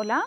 [0.00, 0.24] ¿Hola?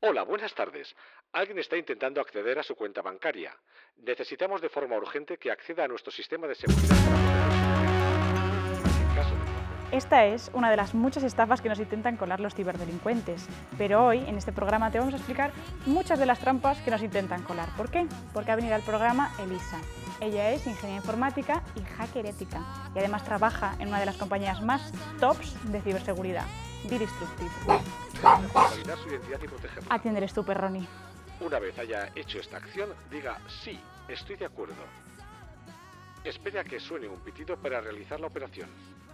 [0.00, 0.96] Hola, buenas tardes.
[1.30, 3.56] Alguien está intentando acceder a su cuenta bancaria.
[3.98, 6.96] Necesitamos de forma urgente que acceda a nuestro sistema de seguridad.
[9.92, 13.46] Esta es una de las muchas estafas que nos intentan colar los ciberdelincuentes.
[13.78, 15.52] Pero hoy, en este programa, te vamos a explicar
[15.86, 17.68] muchas de las trampas que nos intentan colar.
[17.76, 18.08] ¿Por qué?
[18.32, 19.80] Porque ha venido al programa Elisa.
[20.20, 22.60] Ella es ingeniera informática y hacker ética.
[22.92, 26.46] Y además trabaja en una de las compañías más tops de ciberseguridad,
[26.88, 27.50] Didestructive.
[28.52, 30.28] Validar su identidad y protegerla.
[30.34, 30.86] Tú, Perroni.
[31.40, 34.74] Una vez haya hecho esta acción, diga sí, estoy de acuerdo.
[36.24, 38.68] Espere a que suene un pitido para realizar la operación.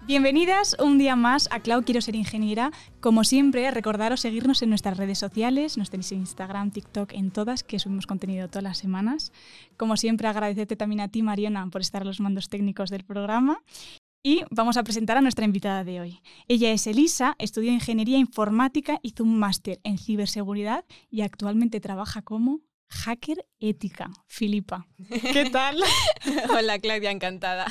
[0.06, 2.73] Bienvenidas un día más a Clau Quiero Ser Ingeniera.
[3.01, 7.62] Como siempre, recordaros seguirnos en nuestras redes sociales, nos tenéis en Instagram, TikTok, en todas,
[7.62, 9.30] que subimos contenido todas las semanas.
[9.77, 13.61] Como siempre, agradecerte también a ti, Mariona, por estar a los mandos técnicos del programa.
[14.23, 16.20] Y vamos a presentar a nuestra invitada de hoy.
[16.47, 22.61] Ella es Elisa, estudió Ingeniería Informática, hizo un máster en ciberseguridad y actualmente trabaja como
[22.91, 24.11] hacker ética.
[24.27, 24.86] Filipa,
[25.33, 25.83] ¿qué tal?
[26.50, 27.64] Hola Claudia, encantada.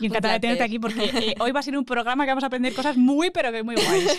[0.00, 2.44] Y encantada de tenerte aquí porque eh, hoy va a ser un programa que vamos
[2.44, 4.18] a aprender cosas muy, pero que muy guays.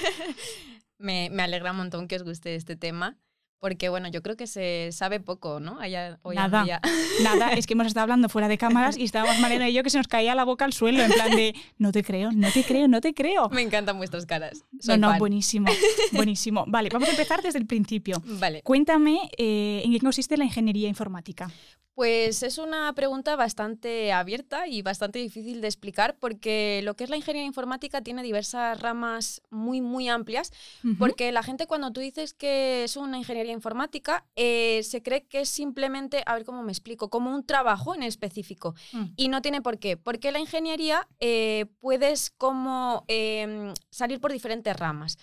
[0.97, 3.17] me, me alegra un montón que os guste este tema.
[3.59, 5.79] Porque bueno, yo creo que se sabe poco, ¿no?
[5.79, 6.81] Allá, hoy nada, en día.
[7.23, 9.89] nada, es que hemos estado hablando fuera de cámaras y estábamos Mariana y yo que
[9.89, 12.63] se nos caía la boca al suelo en plan de no te creo, no te
[12.63, 13.49] creo, no te creo.
[13.49, 14.63] Me encantan vuestras caras.
[14.79, 15.67] Soy no, no, buenísimo,
[16.11, 16.65] buenísimo.
[16.67, 18.21] Vale, vamos a empezar desde el principio.
[18.25, 18.61] Vale.
[18.61, 21.49] Cuéntame eh, en qué consiste la ingeniería informática.
[21.95, 27.09] Pues es una pregunta bastante abierta y bastante difícil de explicar porque lo que es
[27.09, 30.51] la ingeniería informática tiene diversas ramas muy, muy amplias,
[30.99, 35.39] porque la gente cuando tú dices que es una ingeniería informática, eh, se cree que
[35.39, 38.75] es simplemente, a ver cómo me explico, como un trabajo en específico.
[38.91, 39.05] Mm.
[39.15, 44.75] Y no tiene por qué, porque la ingeniería eh, puedes como em, salir por diferentes
[44.75, 45.17] ramas.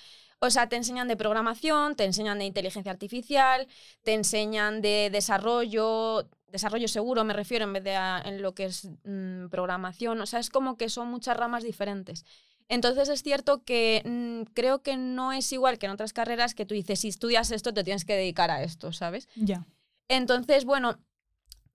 [0.44, 3.68] O sea, te enseñan de programación, te enseñan de inteligencia artificial,
[4.02, 8.64] te enseñan de desarrollo, desarrollo seguro me refiero en vez de a, en lo que
[8.64, 10.20] es mmm, programación.
[10.20, 12.24] O sea, es como que son muchas ramas diferentes.
[12.68, 16.66] Entonces es cierto que mmm, creo que no es igual que en otras carreras que
[16.66, 19.28] tú dices, si estudias esto, te tienes que dedicar a esto, ¿sabes?
[19.36, 19.64] Ya.
[20.08, 20.98] Entonces, bueno,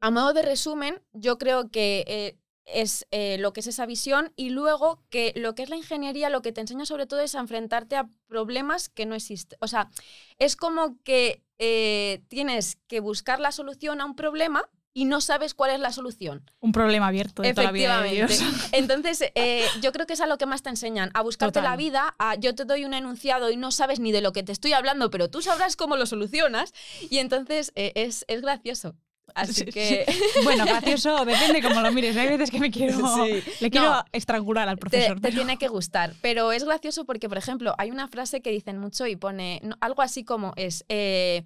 [0.02, 2.38] a modo de resumen, yo creo que eh,
[2.68, 6.30] es eh, lo que es esa visión y luego que lo que es la ingeniería
[6.30, 9.58] lo que te enseña sobre todo es a enfrentarte a problemas que no existen.
[9.62, 9.90] O sea,
[10.38, 15.54] es como que eh, tienes que buscar la solución a un problema y no sabes
[15.54, 16.50] cuál es la solución.
[16.60, 18.42] Un problema abierto de toda la vida de Dios.
[18.72, 21.72] Entonces, eh, yo creo que es a lo que más te enseñan, a buscarte Total.
[21.72, 24.42] la vida, a yo te doy un enunciado y no sabes ni de lo que
[24.42, 26.74] te estoy hablando, pero tú sabrás cómo lo solucionas.
[27.12, 28.96] Y entonces es, es gracioso.
[29.36, 30.06] Así Sí, que...
[30.44, 32.16] Bueno, gracioso, depende cómo lo mires.
[32.18, 33.44] Hay veces que me quiero, Sí.
[33.60, 34.04] le quiero No.
[34.12, 35.16] estrangular al te, profesor.
[35.16, 36.14] te pero- tiene que gustar.
[36.22, 39.76] Pero es gracioso porque, por ejemplo, hay una frase que dicen mucho y pone no,
[39.82, 41.44] algo así como es, eh,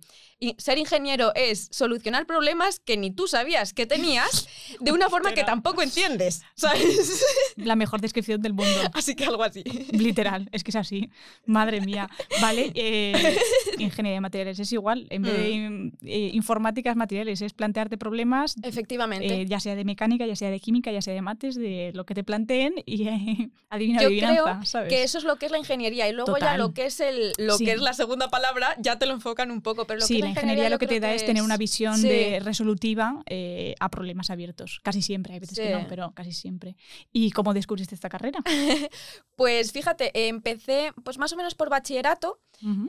[0.58, 4.48] ser ingeniero es solucionar problemas que ni tú sabías que tenías
[4.80, 7.24] de una forma que tampoco entiendes, ¿sabes?
[7.58, 8.80] La mejor descripción del mundo.
[8.94, 9.64] así que algo así.
[9.92, 11.10] Literal, es que es así.
[11.46, 12.10] Madre mía.
[12.42, 13.38] Vale, eh,
[13.80, 15.08] ingeniería de materiales es igual.
[15.10, 19.42] En vez de eh, informática es materiales, es plantearte problemas, Efectivamente.
[19.42, 22.06] eh, ya sea de mecánica, ya sea de química, ya sea de mates, de lo
[22.06, 24.90] que te planteen y eh, adivina, Yo adivinanza, creo ¿sabes?
[24.90, 27.32] que eso es lo que es la ingeniería y luego ya lo que es el
[27.38, 27.66] lo Sí.
[27.66, 30.22] que es la segunda palabra ya te lo enfocan un poco, pero lo sí, que
[30.22, 32.08] la ingeniería lo que te da es tener una visión sí.
[32.10, 34.82] de resolutiva eh, a problemas abiertos.
[34.84, 36.76] Casi siempre, hay veces que no, pero casi siempre.
[37.14, 38.40] ¿Y cómo descubriste esta carrera?
[39.36, 42.40] Pues fíjate, empecé pues más o menos por bachillerato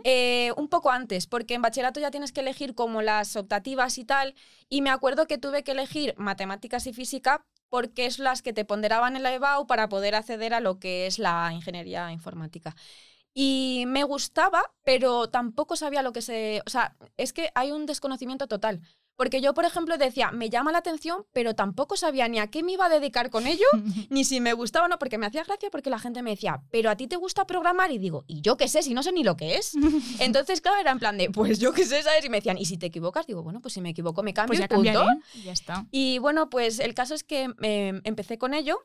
[0.05, 4.05] Eh, un poco antes, porque en bachillerato ya tienes que elegir como las optativas y
[4.05, 4.35] tal,
[4.69, 8.67] y me acuerdo que tuve que elegir matemáticas y física porque es las que te
[8.67, 12.77] ponderaban en la EBAU para poder acceder a lo que es la ingeniería informática.
[13.33, 16.63] Y me gustaba, pero tampoco sabía lo que se...
[16.67, 18.83] O sea, es que hay un desconocimiento total.
[19.23, 22.65] Porque yo, por ejemplo, decía, me llama la atención, pero tampoco sabía ni a qué
[22.65, 23.67] me iba a dedicar con ello,
[24.11, 26.61] ni si me gustaba o no, porque me hacía gracia porque la gente me decía,
[26.73, 28.83] pero a ti te gusta programar y digo, ¿y yo qué sé?
[28.83, 29.75] Si no sé ni lo que es.
[30.19, 32.25] Entonces, claro, era en plan de, pues yo qué sé, ¿sabes?
[32.25, 33.29] Y me decían, ¿y si te equivocas?
[33.29, 35.07] Digo, bueno, pues si me equivoco me cambio Pues ya y punto.
[35.45, 35.87] ya está.
[35.93, 38.81] Y bueno, pues el caso es que eh, empecé con ello.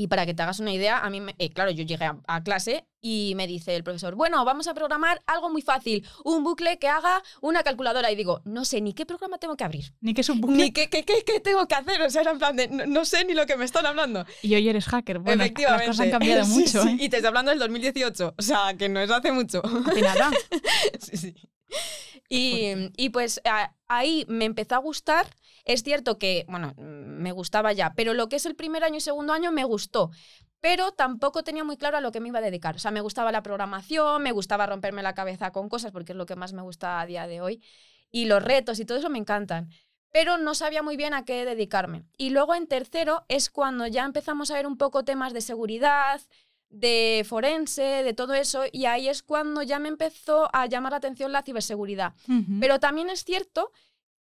[0.00, 2.16] Y para que te hagas una idea, a mí, me- eh, claro, yo llegué a,
[2.28, 6.44] a clase y me dice el profesor, bueno, vamos a programar algo muy fácil, un
[6.44, 8.08] bucle que haga una calculadora.
[8.12, 10.56] Y digo, no sé ni qué programa tengo que abrir, Ni que es un bucle.
[10.56, 12.00] ni qué, qué, qué- qué tengo que hacer.
[12.02, 14.24] O sea, era en plan de, no, no sé ni lo que me están hablando.
[14.40, 15.18] Y hoy eres hacker.
[15.18, 15.86] Bueno, las Efectivamente.
[15.86, 16.82] cosas han cambiado Sí, mucho.
[16.84, 16.88] sí.
[16.90, 16.96] ¿eh?
[17.00, 19.62] Y te estoy hablando del 2018, o sea, que no es hace mucho.
[19.62, 20.30] De nada.
[21.00, 21.34] Sí, sí.
[22.28, 25.26] Y, y pues a- ahí me empezó a gustar.
[25.68, 28.96] Es cierto que, bueno, mm, me gustaba ya, pero lo que es el primer año
[28.96, 30.10] y segundo año me gustó.
[30.60, 32.74] pero tampoco tenía muy claro a lo que me iba a dedicar.
[32.74, 36.16] O sea, me gustaba la programación, me gustaba romperme la cabeza con cosas, porque es
[36.18, 37.62] lo que más me gusta a día de hoy,
[38.10, 39.68] y los retos y todo eso me encantan.
[40.10, 42.06] Pero no sabía muy bien a qué dedicarme.
[42.16, 46.20] Y luego en tercero es cuando ya empezamos a ver un poco temas de seguridad,
[46.70, 50.98] de forense, de todo eso, y ahí es cuando ya me empezó a llamar la
[50.98, 52.14] atención la ciberseguridad.
[52.58, 53.70] Pero también es cierto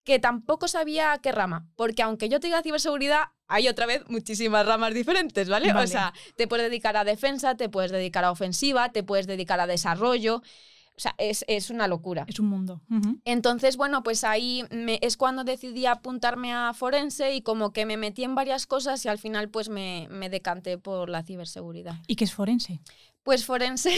[0.07, 4.65] que tampoco sabía qué rama, porque aunque yo te diga ciberseguridad, hay otra vez muchísimas
[4.65, 5.73] ramas diferentes, ¿vale?
[5.73, 9.59] O sea, te puedes dedicar a defensa, te puedes dedicar a ofensiva, te puedes dedicar
[9.59, 10.37] a desarrollo.
[10.37, 12.23] O sea, es, una locura.
[12.25, 12.81] Es un mundo.
[13.25, 14.63] Entonces, bueno, pues ahí
[15.01, 19.09] es cuando decidí apuntarme a forense y como que me metí en varias cosas y
[19.09, 21.97] al final pues me, me decanté por la ciberseguridad.
[22.07, 22.79] ¿Y qué es forense?
[23.27, 23.91] Pues forense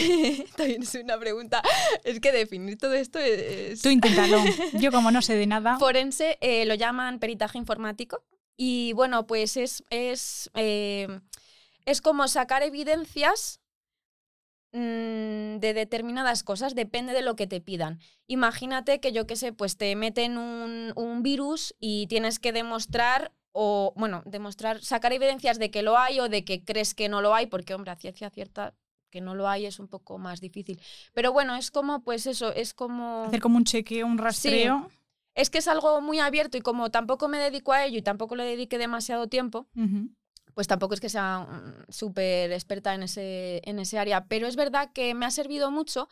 [0.57, 1.61] también es una pregunta.
[2.03, 3.79] Es que definir todo esto es...
[3.79, 4.43] Tú inténtalo.
[4.73, 5.77] Yo como no sé de nada...
[5.77, 8.23] Forense eh, lo llaman peritaje informático
[8.57, 11.07] y bueno, pues es, es, eh,
[11.85, 13.59] es como sacar evidencias
[14.71, 17.99] Mm, de determinadas cosas, depende de lo que te pidan.
[18.27, 23.31] Imagínate que yo qué sé, pues te meten un, un virus y tienes que demostrar
[23.51, 27.21] o, bueno, demostrar, sacar evidencias de que lo hay o de que crees que no
[27.21, 28.75] lo hay, porque, hombre, a ciencia cierta
[29.09, 30.79] que no lo hay es un poco más difícil.
[31.13, 33.25] Pero bueno, es como, pues eso, es como...
[33.25, 34.89] Hacer como un chequeo, un rastreo.
[35.35, 38.35] Es que es algo muy abierto y como tampoco me dedico a ello y tampoco
[38.35, 39.67] le dediqué demasiado tiempo,
[40.53, 44.55] pues tampoco es que sea mm, súper experta en ese, en ese área, pero es
[44.55, 46.09] verdad que me ha servido mucho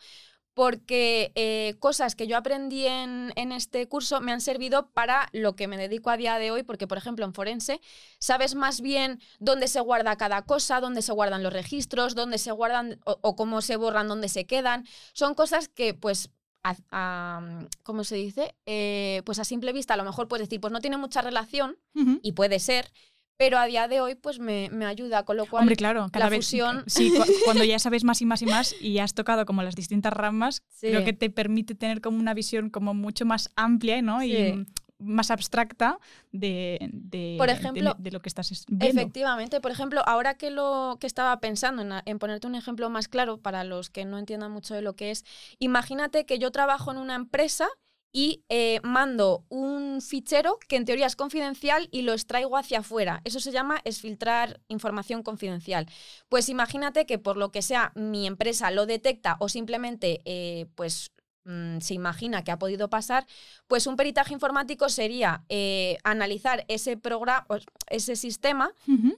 [0.58, 5.54] porque eh, cosas que yo aprendí en, en, este curso me han servido para lo
[5.54, 7.80] que me dedico a día de hoy, porque por ejemplo en forense
[8.18, 12.50] sabes más bien dónde se guarda cada cosa, dónde se guardan los registros, dónde se
[12.50, 14.84] guardan o, cómo se borran, dónde se quedan.
[15.12, 16.28] Son cosas que pues...
[16.64, 17.40] A,
[17.84, 18.56] ¿Cómo se dice?
[18.66, 21.78] Eh, pues a simple vista a lo mejor puedes decir, pues no tiene mucha relación,
[22.20, 22.92] y puede ser,
[23.38, 26.28] pero a día de hoy pues me, me ayuda, con lo cual Hombre, claro, cada
[26.28, 26.82] la fusión...
[26.86, 27.12] sí,
[27.44, 30.62] cuando ya sabes más y más y más y has tocado como las distintas ramas,
[30.80, 34.22] creo que te permite tener como una visión como mucho más amplia ¿no?
[34.24, 34.66] y
[34.98, 36.00] más abstracta
[36.32, 39.00] de, de, por ejemplo, de, lo que estás viendo.
[39.00, 43.06] Efectivamente, por ejemplo, ahora que lo que estaba pensando en, en, ponerte un ejemplo más
[43.06, 45.24] claro para los que no entiendan mucho de lo que es,
[45.60, 47.68] imagínate que yo trabajo en una empresa
[48.12, 53.20] y eh, mando un fichero que en teoría es confidencial y lo extraigo hacia afuera.
[53.24, 55.86] Eso se llama exfiltrar información confidencial.
[56.28, 61.12] Pues imagínate que por lo que sea mi empresa lo detecta o simplemente eh, pues
[61.44, 63.26] mm, se imagina que ha podido pasar,
[63.66, 67.46] pues un peritaje informático sería eh, analizar ese programa,
[67.88, 68.72] ese sistema,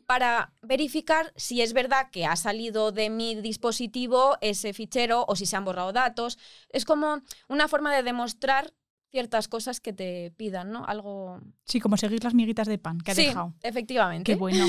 [0.07, 5.47] para verificar si es verdad que ha salido de mi dispositivo ese fichero o si
[5.47, 6.39] se han borrado datos.
[6.71, 8.73] Es como una forma de demostrar
[9.11, 10.85] ciertas cosas que te pidan, ¿no?
[10.85, 11.41] Algo...
[11.65, 13.55] Sí, como seguir las miguitas de pan que ha sí, dejado.
[13.63, 14.31] efectivamente.
[14.31, 14.65] Qué bueno,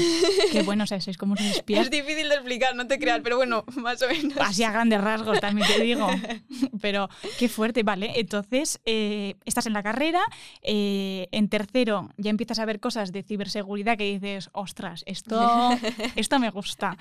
[0.52, 1.86] qué bueno, o sea, sois como un espías.
[1.86, 4.38] Es difícil de explicar, no te creas, pero bueno, más o menos.
[4.40, 6.08] Así a grandes rasgos también te digo.
[6.82, 8.14] pero qué fuerte, vale.
[8.16, 10.22] Entonces, eh, estás en la carrera,
[10.62, 15.72] eh, en tercero ya empiezas a ver cosas de ciberseguridad que dices, ostras, esto,
[16.16, 16.98] esto me gusta.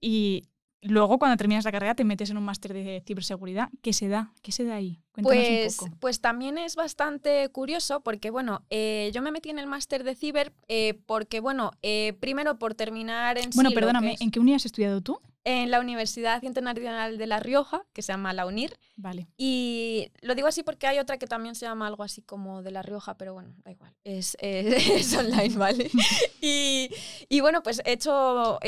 [0.00, 0.44] Y
[0.82, 3.68] Luego, cuando terminas la carrera, te metes en un máster de ciberseguridad.
[3.82, 4.32] ¿Qué se da?
[4.42, 5.00] ¿Qué se da ahí?
[5.22, 10.04] pues, pues también es bastante curioso porque, bueno, eh, yo me metí en el máster
[10.04, 14.56] de ciber eh, porque, bueno, eh, primero por terminar en Bueno, perdóname, ¿en qué unidad
[14.56, 15.20] has estudiado tú?
[15.50, 18.78] En la Universidad Internacional de La Rioja, que se llama la UNIR.
[18.96, 19.26] Vale.
[19.36, 22.70] Y lo digo así porque hay otra que también se llama algo así como de
[22.70, 23.92] La Rioja, pero bueno, da igual.
[24.04, 25.90] Es, es, online, ¿vale?
[26.40, 26.88] y,
[27.28, 28.60] y, bueno, pues he hecho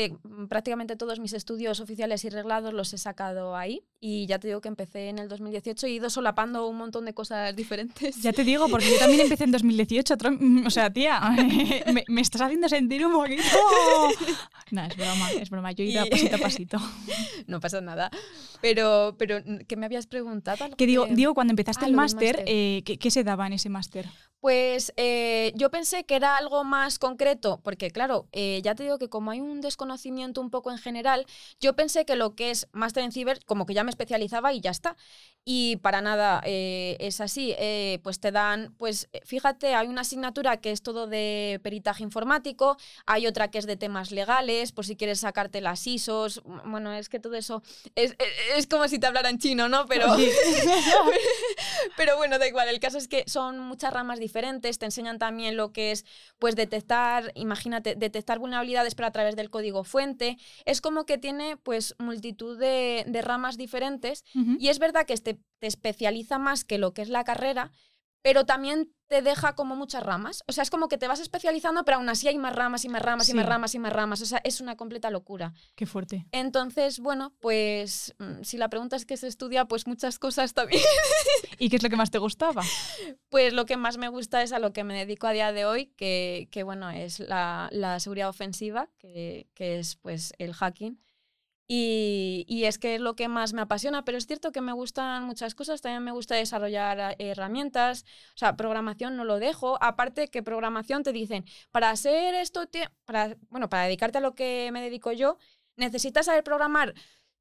[0.49, 3.83] prácticamente todos mis estudios oficiales y reglados, los he sacado ahí.
[4.01, 7.05] Y ya te digo que empecé en el 2018 y he ido solapando un montón
[7.05, 8.21] de cosas diferentes.
[8.21, 10.15] Ya te digo, porque yo también empecé en 2018.
[10.65, 11.21] O sea, tía,
[12.09, 13.43] me, estás haciendo sentir un poquito...
[14.71, 15.71] No, es broma, es broma.
[15.71, 16.72] Yo he ido pasito a pasito.
[17.47, 18.09] No pasa nada.
[18.61, 20.65] Pero, pero ¿qué me habías preguntado?
[20.77, 23.69] Que digo, digo, cuando empezaste ah, el máster, eh, ¿qué, ¿qué, se daba en ese
[23.69, 24.07] máster?
[24.43, 28.99] Pues eh, yo pensé que era algo más concreto, porque claro, eh, ya te digo
[28.99, 31.25] que como hay un desconocimiento un poco en general,
[31.61, 34.59] yo pensé que lo que es Máster en Ciber, como que ya me especializaba y
[34.59, 34.97] ya está.
[35.45, 37.55] Y para nada eh, es así.
[38.01, 43.27] pues te dan, pues fíjate, hay una asignatura que es todo de peritaje informático, hay
[43.27, 46.41] otra que es de temas legales, por si quieres sacarte las ISOs.
[46.65, 47.61] Bueno, es que todo eso
[47.95, 48.15] es,
[48.57, 49.85] es como si te hablaran chino, ¿no?
[49.85, 50.07] Pero,
[51.97, 52.67] pero bueno, da igual.
[52.69, 56.05] El caso es que son muchas ramas diferentes diferentes, te enseñan también lo que es
[56.39, 60.37] pues detectar, imagínate, detectar vulnerabilidades pero a través del código fuente.
[60.65, 65.67] Es como que tiene pues multitud de, ramas diferentes y es verdad que este, te
[65.67, 67.71] especializa más que lo que es la carrera,
[68.23, 70.43] pero también te deja como muchas ramas.
[70.47, 72.89] O sea, es como que te vas especializando, pero aún así hay más ramas y
[72.89, 74.21] más ramas y más ramas y más ramas.
[74.23, 75.53] O sea, es una completa locura.
[75.75, 76.25] Qué fuerte.
[76.31, 80.81] Entonces, bueno, pues mm, si la pregunta es qué se estudia, pues muchas cosas también.
[81.59, 82.63] ¿Y qué es lo que más te gustaba?
[83.29, 85.65] Pues lo que más me gusta es a lo que me dedico a día de
[85.65, 90.99] hoy, que, que, bueno, es la, la seguridad ofensiva, que, que es pues el hacking.
[91.67, 94.73] Y, y es que es lo que más me apasiona, pero es cierto que me
[94.73, 98.03] gustan muchas cosas, también me gusta desarrollar a- herramientas,
[98.35, 102.67] o sea, programación no lo dejo, aparte que programación te dicen, para hacer esto,
[103.05, 105.37] para, bueno, para dedicarte a lo que me dedico yo,
[105.77, 106.93] necesitas saber programar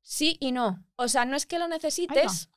[0.02, 0.84] sí y no.
[0.96, 2.48] O sea, no es que lo necesites,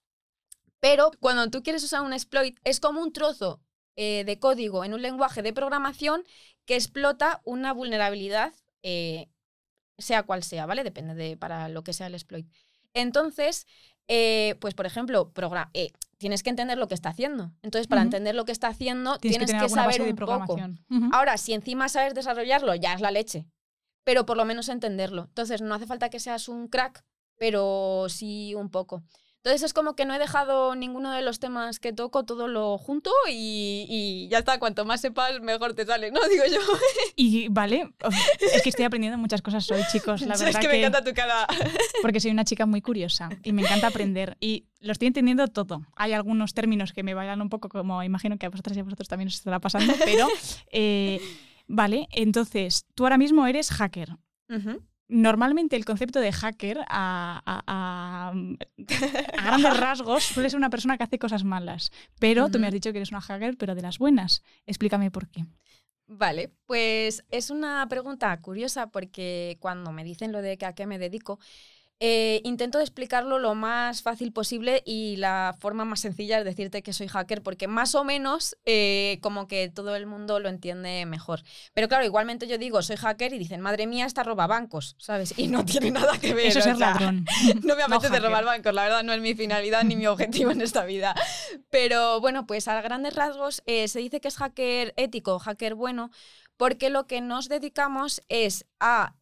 [0.80, 3.62] pero cuando tú quieres usar un exploit, es como un trozo
[3.96, 6.24] eh, de código en un lenguaje de programación
[6.66, 8.54] que explota una vulnerabilidad,
[8.84, 9.30] eh,
[9.98, 10.84] sea cual sea, ¿vale?
[10.84, 12.48] Depende de para lo que sea el exploit.
[12.94, 13.68] Entonces,
[14.08, 15.32] eh, pues por ejemplo,
[15.74, 17.52] eh, tienes que entender lo que está haciendo.
[17.62, 20.58] Entonces, para entender lo que está haciendo, Tienes, tienes, que saber un poco.
[21.12, 23.48] Ahora, si encima sabes desarrollarlo, ya es la leche.
[24.04, 25.26] Pero por lo menos entenderlo.
[25.26, 27.04] Entonces, no hace falta que seas un crack,
[27.38, 29.04] pero sí un poco.
[29.46, 32.80] Entonces es como que no he dejado ninguno de los temas que toco, todo lo
[32.80, 34.58] junto y, y ya está.
[34.58, 36.20] Cuanto más sepas, mejor te sale, ¿no?
[36.32, 36.60] Digo yo.
[37.16, 37.94] Y vale,
[38.40, 40.22] es que estoy aprendiendo muchas cosas hoy, chicos.
[40.22, 41.46] La es verdad que, me encanta tu cara.
[42.02, 45.84] porque soy una chica muy curiosa y me encanta aprender y lo estoy entendiendo todo.
[45.96, 48.84] Hay algunos términos que me bailan un poco, como imagino que a vosotras y a
[48.84, 50.28] vosotros también os estará pasando, pero
[50.72, 51.22] eh,
[51.68, 54.18] vale, entonces tú ahora mismo eres hacker.
[54.50, 54.82] Ujú.
[55.08, 58.32] Normalmente el concepto de hacker a, a- a-
[59.38, 62.74] a grandes rasgos suele ser una persona que hace cosas malas, pero tú me has
[62.74, 64.42] dicho que eres una hacker, pero de las buenas.
[64.66, 65.46] Explícame por qué.
[66.08, 70.86] Vale, pues es una pregunta curiosa porque cuando me dicen lo de que a qué
[70.86, 71.40] me dedico,
[72.02, 76.92] eh, intento explicarlo lo más fácil posible y la forma más sencilla es decirte que
[76.92, 81.42] soy hacker porque más o menos eh, como que todo el mundo lo entiende mejor.
[81.74, 85.34] Pero claro, igualmente yo digo soy hacker y dicen, madre mía, esta roba bancos, ¿sabes?
[85.38, 86.48] Y no tiene nada que ver.
[86.48, 87.26] Eso es ser sea, ladrón.
[87.64, 90.60] no me apetece robar bancos, la verdad no es mi finalidad ni mi objetivo en
[90.60, 91.16] esta vida.
[91.70, 96.12] Pero bueno, pues a grandes rasgos eh, se dice que es hacker ético, hacker bueno,
[96.58, 99.14] porque lo que nos dedicamos es a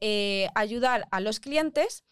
[0.55, 2.03] ayudar a los clientes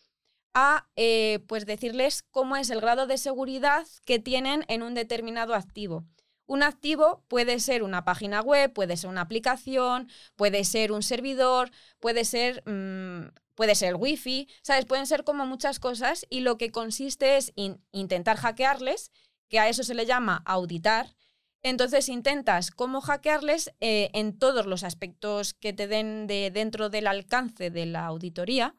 [0.54, 5.56] a eh, pues decirles cómo es el grado de seguridad que tienen en un determinado
[5.56, 6.06] activo.
[6.46, 11.72] Un activo puede ser una página web, puede ser una aplicación, puede ser un servidor,
[12.00, 14.86] puede ser, mm, puede ser wifi, ¿sabes?
[14.86, 19.12] Pueden ser como muchas cosas y lo que consiste es in- intentar hackearles,
[19.48, 21.16] que a eso se le llama auditar.
[21.64, 27.08] Entonces intentas cómo hackearles eh, en todos los aspectos que te den de dentro del
[27.08, 28.76] alcance de la auditoría.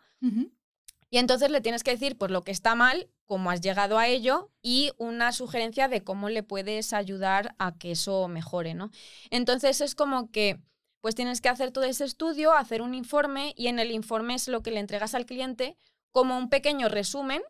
[1.12, 4.08] Y entonces le tienes que decir pues lo que está mal, cómo has llegado a
[4.08, 8.90] ello y una sugerencia de cómo le puedes ayudar a que eso mejore, ¿no?
[9.28, 10.58] Entonces es como que
[11.02, 14.48] pues tienes que hacer todo ese estudio, hacer un informe y en el informe es
[14.48, 15.76] lo que le entregas al cliente
[16.12, 17.42] como un pequeño resumen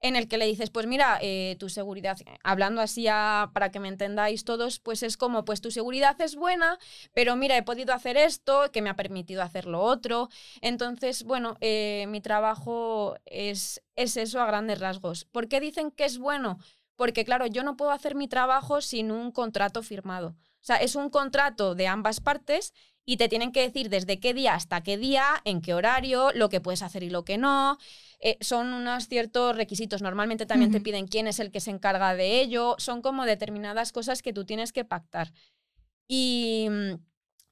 [0.00, 3.88] en el que le dices, pues mira, eh, tu seguridad, hablando así para que me
[3.88, 6.78] entendáis todos, pues es como, pues tu seguridad es buena,
[7.14, 10.28] pero mira, he podido hacer esto, que me ha permitido hacer lo otro.
[10.60, 15.24] Entonces, bueno, eh, mi trabajo es, es eso a grandes rasgos.
[15.24, 16.58] ¿Por qué dicen que es bueno?
[16.96, 20.28] Porque, claro, yo no puedo hacer mi trabajo sin un contrato firmado.
[20.28, 22.72] O sea, es un contrato de ambas partes
[23.04, 26.48] y te tienen que decir desde qué día hasta qué día, en qué horario, lo
[26.48, 27.78] que puedes hacer y lo que no.
[28.20, 30.02] Eh, son unos ciertos requisitos.
[30.02, 32.76] Normalmente también te piden quién es el que se encarga de ello.
[32.78, 35.32] Son como determinadas cosas que tú tienes que pactar.
[36.08, 36.68] Y,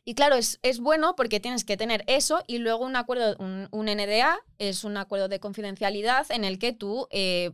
[0.04, 3.68] y claro, es, es bueno porque tienes que tener eso y luego un acuerdo, un,
[3.72, 7.52] un NDA, es un acuerdo de confidencialidad en el que tú eh,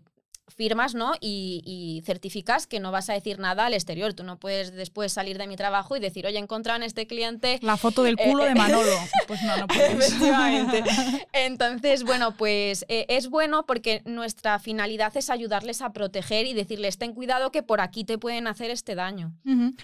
[0.54, 1.12] firmas ¿no?
[1.20, 4.14] Y, y certificas que no vas a decir nada al exterior.
[4.14, 7.76] Tú no puedes después salir de mi trabajo y decir, oye, encontraron este cliente La
[7.76, 8.90] foto del Eh, culo eh, de Manolo.
[9.26, 10.08] Pues no, no puedes.
[10.08, 10.82] Efectivamente.
[11.32, 16.98] Entonces, bueno, pues eh, es bueno porque nuestra finalidad es ayudarles a proteger y decirles,
[16.98, 19.32] ten cuidado que por aquí te pueden hacer este daño.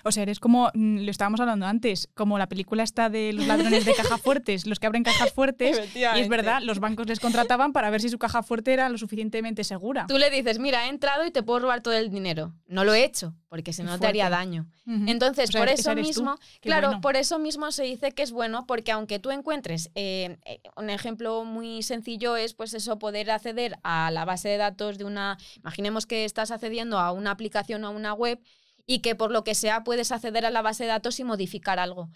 [0.04, 3.46] O sea, eres como, mm, lo estábamos hablando antes, como la película está de los
[3.46, 5.80] ladrones de caja fuertes, los que abren cajas fuertes.
[5.94, 8.98] Y es verdad, los bancos les contrataban para ver si su caja fuerte era lo
[8.98, 10.06] suficientemente segura.
[10.08, 12.52] Tú le dices, mira, he entrado y te puedo robar todo el dinero.
[12.66, 14.66] No lo he hecho, porque si no te haría daño.
[14.86, 17.00] Entonces, O sea, por eso mismo, claro, bueno.
[17.00, 20.90] por eso mismo se dice que es bueno, porque aunque tú encuentres, eh, eh, un
[20.90, 25.38] ejemplo muy sencillo es pues eso, poder acceder a la base de datos de una,
[25.56, 28.40] imaginemos que estás accediendo a una aplicación o a una web
[28.86, 31.78] y que por lo que sea puedes acceder a la base de datos y modificar
[31.78, 32.08] algo.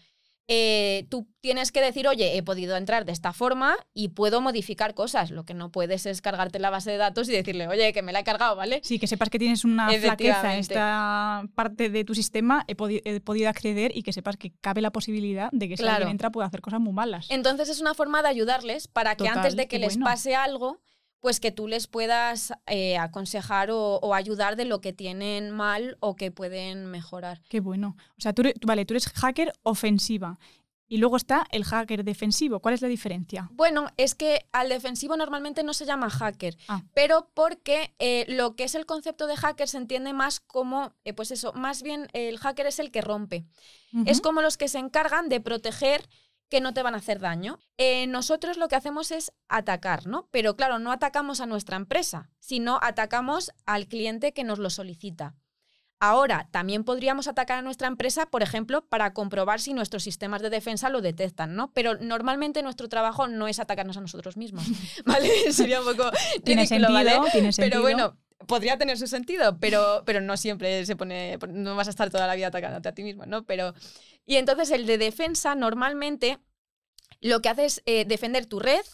[0.52, 4.94] Eh, tú tienes que decir, oye, he podido entrar de esta forma y puedo modificar
[4.94, 5.30] cosas.
[5.30, 8.12] Lo que no puedes es cargarte la base de datos y decirle, oye, que me
[8.12, 8.80] la he cargado, ¿vale?
[8.82, 13.48] Sí, que sepas que tienes una flaqueza en esta parte de tu sistema, he, podido
[13.48, 16.62] acceder y que sepas que cabe la posibilidad de que si alguien entra pueda hacer
[16.62, 17.28] cosas muy malas.
[17.30, 20.80] Entonces es una forma de ayudarles para que antes de que les pase algo,
[21.20, 26.16] pues que tú les puedas eh, aconsejar o, ayudar de lo que tienen mal o
[26.16, 27.42] que pueden mejorar.
[27.48, 27.96] Qué bueno.
[28.18, 30.38] O sea, tú, vale, tú eres hacker ofensiva.
[30.88, 32.58] Y luego está el hacker defensivo.
[32.58, 33.48] ¿Cuál es la diferencia?
[33.52, 36.82] Bueno, es que al defensivo normalmente no se llama hacker, ah.
[36.94, 41.12] pero porque eh, lo que es el concepto de hacker se entiende más como, eh,
[41.12, 43.46] pues eso, más bien el hacker es el que rompe.
[44.04, 46.08] Es como los que se encargan de proteger
[46.50, 47.58] que no te van a hacer daño.
[47.78, 50.28] Eh, nosotros lo que hacemos es atacar, ¿no?
[50.30, 55.36] Pero claro, no atacamos a nuestra empresa, sino atacamos al cliente que nos lo solicita.
[56.02, 60.48] Ahora, también podríamos atacar a nuestra empresa, por ejemplo, para comprobar si nuestros sistemas de
[60.48, 61.72] defensa lo detectan, ¿no?
[61.74, 64.64] Pero normalmente nuestro trabajo no es atacarnos a nosotros mismos,
[65.04, 65.28] ¿vale?
[65.52, 66.10] Sería un poco...
[66.42, 67.12] Tiene sentido, ¿vale?
[67.30, 67.52] Sentido.
[67.58, 68.16] Pero bueno,
[68.46, 72.26] podría tener su sentido, pero, pero no siempre se pone, no vas a estar toda
[72.26, 73.44] la vida atacándote a ti mismo, ¿no?
[73.44, 73.74] Pero,
[74.26, 76.38] y entonces el de defensa normalmente
[77.20, 78.84] lo que hace es eh, defender tu red,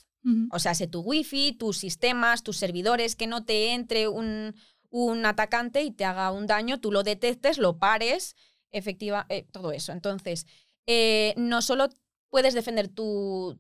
[0.51, 4.57] o sea, sé tu wifi, tus sistemas, tus servidores, que no te entre un,
[4.91, 8.35] un atacante y te haga un daño, tú lo detectes, lo pares,
[8.73, 9.93] efectiva, eh, todo eso.
[9.93, 10.47] Entonces,
[10.87, 11.91] eh, no solo
[12.31, 13.57] puedes defender tu,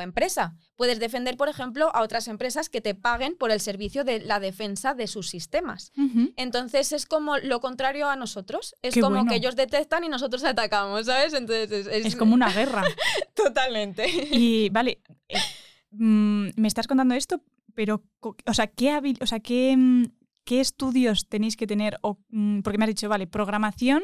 [0.00, 0.56] empresa.
[0.76, 4.40] Puedes defender, por ejemplo, a otras empresas que te paguen por el servicio de la
[4.40, 5.92] defensa de sus sistemas.
[6.36, 8.74] Entonces es como lo contrario a nosotros.
[8.82, 11.34] Es como que ellos detectan y nosotros atacamos, ¿sabes?
[11.34, 12.82] Entonces es, como una guerra.
[13.34, 14.06] Totalmente.
[14.32, 15.38] Y vale, eh,
[15.92, 17.40] mm, me estás contando esto,
[17.74, 20.04] pero, o sea, ¿qué, o sea, qué mm,
[20.44, 21.98] ¿qué estudios tenéis que tener?
[22.02, 24.02] O, mm, porque me has dicho, vale, programación,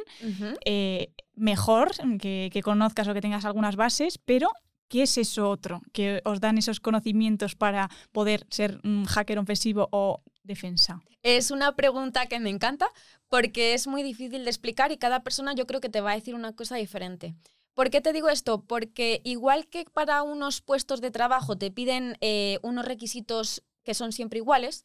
[0.65, 4.51] eh, mejor que, conozcas o que tengas algunas bases, pero
[4.89, 5.83] ¿qué es eso otro?
[5.93, 11.03] Que os dan esos conocimientos para poder ser un hacker ofensivo o defensa.
[11.23, 12.89] Es una pregunta que me encanta
[13.29, 16.15] porque es muy difícil de explicar y cada persona yo creo que te va a
[16.15, 17.35] decir una cosa diferente.
[17.75, 18.65] ¿Por qué te digo esto?
[18.65, 24.13] Porque igual que para unos puestos de trabajo te piden eh, unos requisitos que son
[24.13, 24.85] siempre iguales.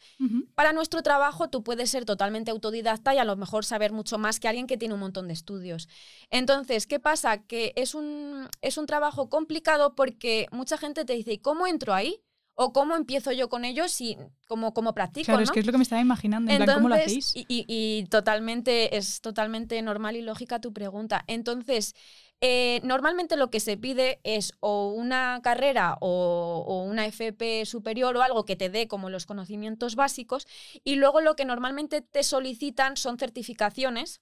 [0.56, 4.40] Para nuestro trabajo tú puedes ser totalmente autodidacta y a lo mejor saber mucho más
[4.40, 5.90] que alguien que tiene un montón de estudios.
[6.30, 7.40] Entonces, ¿qué pasa?
[7.40, 11.94] Que es un, es un trabajo complicado porque mucha gente te dice, ¿y cómo entro
[11.94, 12.22] ahí?
[12.56, 14.16] ¿O cómo empiezo yo con ellos y
[14.48, 15.26] cómo, cómo practico?
[15.26, 17.34] Claro, es que es lo que me estaba imaginando, en ¿cómo lo hacéis?
[17.36, 21.26] Y, y, totalmente, es totalmente normal y lógica tu pregunta.
[21.28, 21.94] Entonces,
[22.42, 28.22] eh, normalmente lo que se pide es o una carrera o, una FP superior o
[28.22, 30.48] algo que te dé como los conocimientos básicos
[30.84, 34.22] y luego lo que normalmente te solicitan son certificaciones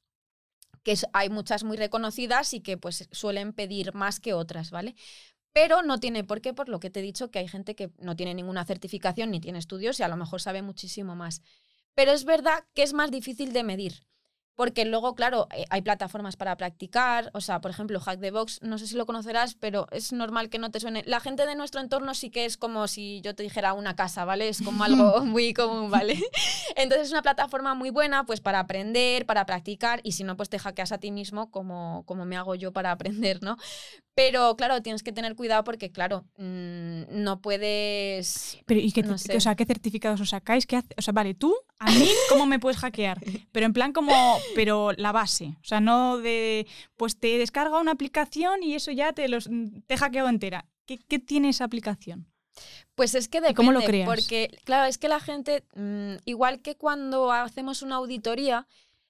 [0.84, 4.96] que hay muchas muy reconocidas y que pues suelen pedir más que otras, ¿vale?
[5.54, 7.92] Pero no tiene por qué, por lo que te he dicho, que hay gente que
[8.00, 11.42] no tiene ninguna certificación ni tiene estudios y a lo mejor sabe muchísimo más.
[11.94, 14.06] Pero es verdad que es más difícil de medir.
[14.62, 17.32] Porque luego, claro, eh, hay plataformas para practicar.
[17.34, 20.52] O sea, por ejemplo, Hack the Box, no sé si lo conocerás, pero es normal
[20.52, 21.02] que no te suene.
[21.08, 24.24] La gente de nuestro entorno sí que es como si yo te dijera una casa,
[24.24, 24.50] ¿vale?
[24.50, 26.14] Es como algo muy común, ¿vale?
[26.76, 30.48] Entonces es una plataforma muy buena, pues para aprender, para practicar, y si no, pues
[30.48, 33.58] te hackeas a ti mismo, como, como me hago yo para aprender, ¿no?
[34.14, 38.60] Pero claro, tienes que tener cuidado porque, claro, mm, no puedes.
[38.68, 40.68] Pero, ¿y qué, o sea, qué certificados os sacáis?
[40.68, 43.20] ¿Qué O sea, vale, tú, a mí, ¿cómo me puedes hackear?
[43.52, 44.14] Pero en plan como,
[44.54, 45.56] pero la base.
[45.62, 49.50] O sea, no de, pues te descarga una aplicación y eso ya te, los,
[49.88, 50.68] te hackeado entera.
[50.86, 52.28] ¿Qué, ¿Qué, tiene esa aplicación?
[52.94, 54.08] Pues es que depende, ¿Cómo lo creas?
[54.08, 58.68] porque claro, es que la gente, mm, igual que cuando hacemos una auditoría,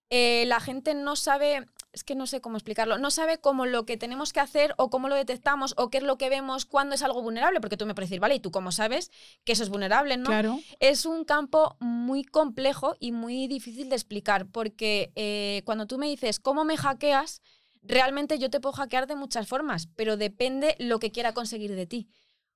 [0.10, 3.86] eh, la gente no sabe, es que no sé cómo explicarlo, no sabe cómo lo
[3.86, 6.96] que tenemos que hacer o cómo lo detectamos o qué es lo que vemos cuando
[6.96, 9.12] es algo vulnerable, porque tú me puedes decir, vale, ¿y tú cómo sabes
[9.44, 10.18] que eso es vulnerable?
[10.18, 10.26] ¿no?
[10.26, 10.60] Claro.
[10.80, 16.08] Es un campo muy complejo y muy difícil de explicar, porque eh, cuando tú me
[16.08, 17.42] dices, ¿cómo me hackeas?
[17.82, 21.88] Realmente yo te puedo hackear de muchas formas, pero depende lo que quiera conseguir de
[21.88, 22.10] ti.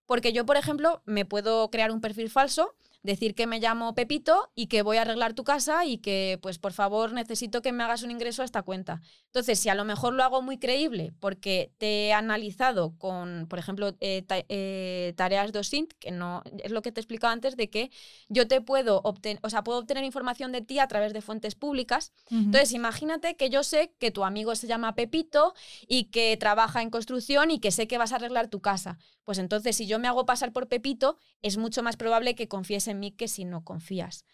[0.06, 4.52] Porque yo, por ejemplo, me puedo crear un perfil falso decir que me llamo Pepito
[4.56, 7.84] y que voy a arreglar tu casa y que, pues, por favor, necesito que me
[7.84, 9.02] hagas un ingreso a esta cuenta.
[9.28, 13.60] Entonces, si a lo mejor lo hago muy creíble porque te he analizado con, por
[13.60, 17.70] ejemplo, eh, eh, tareas docent, que no es lo que te he explicado antes, de
[17.70, 17.92] que
[18.28, 21.56] yo te puedo obtener, o sea, puedo obtener información de ti a través de fuentes
[21.56, 22.12] públicas.
[22.32, 25.54] Entonces, imagínate que yo sé que tu amigo se llama Pepito
[25.88, 28.98] y que trabaja en construcción y que sé que vas a arreglar tu casa.
[29.24, 32.88] Pues entonces, si yo me hago pasar por Pepito, es mucho más probable que confíes
[32.96, 34.26] en mí que si no confías.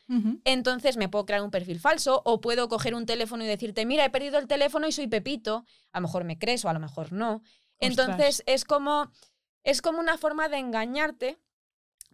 [0.45, 4.06] Entonces me puedo crear un perfil falso o puedo coger un teléfono y decirte, mira,
[4.06, 5.65] he perdido el teléfono y soy Pepito.
[5.91, 7.41] A lo mejor me crees o a lo mejor no.
[7.80, 9.12] Entonces es como,
[9.63, 11.39] es como una forma de engañarte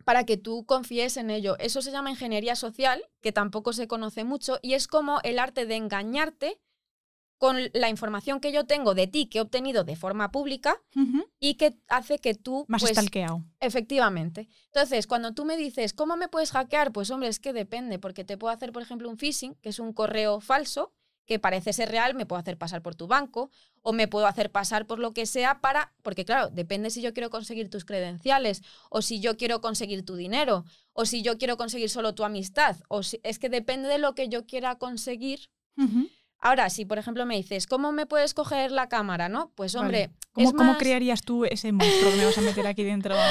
[0.06, 1.58] para que tú confíes en ello.
[1.60, 5.66] Eso se llama ingeniería social, que tampoco se conoce mucho, y es como el arte
[5.66, 6.62] de engañarte
[7.38, 10.76] con la información que yo tengo de ti, que he obtenido de forma pública,
[11.39, 12.65] y que hace que tú...
[12.67, 13.43] Más pues, stalkeado.
[13.60, 14.47] Efectivamente.
[14.65, 16.91] Entonces, cuando tú me dices, ¿cómo me puedes hackear?
[16.91, 19.80] Pues hombre, es que depende, porque te puedo hacer, por ejemplo, un phishing, que es
[19.80, 20.93] un correo falso,
[21.28, 24.50] que parece ser real, me puedo hacer pasar por tu banco o me puedo hacer
[24.50, 28.63] pasar por lo que sea para, porque claro, depende si yo quiero conseguir tus credenciales
[28.89, 32.78] o si yo quiero conseguir tu dinero o si yo quiero conseguir solo tu amistad
[32.88, 35.52] o si, es que depende de lo que yo quiera conseguir.
[36.39, 39.30] Ahora, si por ejemplo me dices, ¿cómo me puedes coger la cámara?
[39.30, 39.52] ¿No?
[39.56, 43.15] Pues hombre, ¿Cómo, crearías tú ese monstruo que me vas a meter aquí dentro?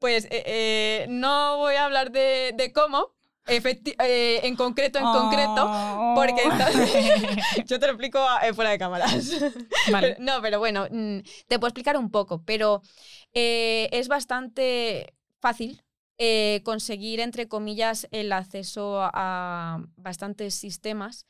[0.00, 3.16] Pues eh, eh, no voy a hablar de, de cómo,
[3.48, 5.70] eh, en concreto, en concreto,
[6.14, 7.62] porque oh.
[7.66, 9.30] yo te lo explico eh, fuera de cámaras.
[10.18, 12.82] no, pero bueno, mm, te puedo explicar un poco, pero
[13.32, 15.82] eh, es bastante fácil
[16.64, 21.26] conseguir, entre comillas, el acceso a bastantes sistemas.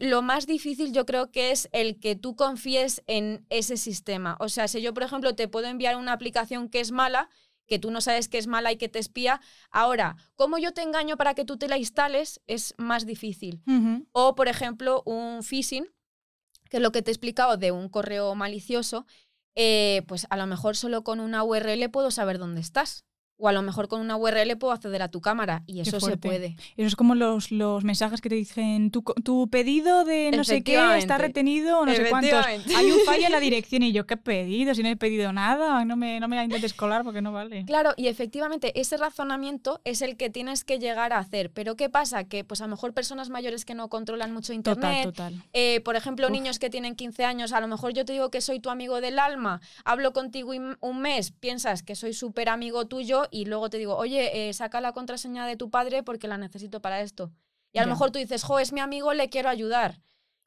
[0.00, 4.36] Lo más difícil yo creo que es el que tú confíes en ese sistema.
[4.40, 7.28] O sea, si yo, por ejemplo, te puedo enviar una aplicación que es mala
[7.72, 9.40] que tú no sabes que es mala y que te espía.
[9.70, 12.42] Ahora, ¿cómo yo te engaño para que tú te la instales?
[12.46, 13.62] Es más difícil.
[14.12, 15.86] O, por ejemplo, un phishing,
[16.68, 19.06] que es lo que te he explicado de un correo malicioso,
[19.54, 23.06] eh, pues a lo mejor solo con una URL puedo saber dónde estás.
[23.36, 26.16] O a lo mejor con una URL puedo acceder a tu cámara y eso se
[26.16, 26.56] puede.
[26.76, 30.62] Eso es como los, los mensajes que te dicen, tu, tu pedido de no sé
[30.62, 32.46] qué está retenido o no sé cuántos.
[32.46, 34.74] Hay un fallo en la dirección y yo, ¿qué pedido?
[34.74, 37.64] Si no he pedido nada, no me, no me intentes colar porque no vale.
[37.64, 41.50] Claro, y efectivamente ese razonamiento es el que tienes que llegar a hacer.
[41.50, 42.24] Pero ¿qué pasa?
[42.24, 45.48] Que pues a lo mejor personas mayores que no controlan mucho internet, total, total.
[45.52, 48.40] Eh, por ejemplo, niños que tienen 15 años, a lo mejor yo te digo que
[48.40, 53.28] soy tu amigo del alma, hablo contigo un mes, piensas que soy súper amigo tuyo
[53.32, 56.80] y luego te digo, oye, eh, saca la contraseña de tu padre porque la necesito
[56.80, 57.32] para esto.
[57.72, 60.02] Y a lo mejor tú dices, jo, es mi amigo, le quiero ayudar.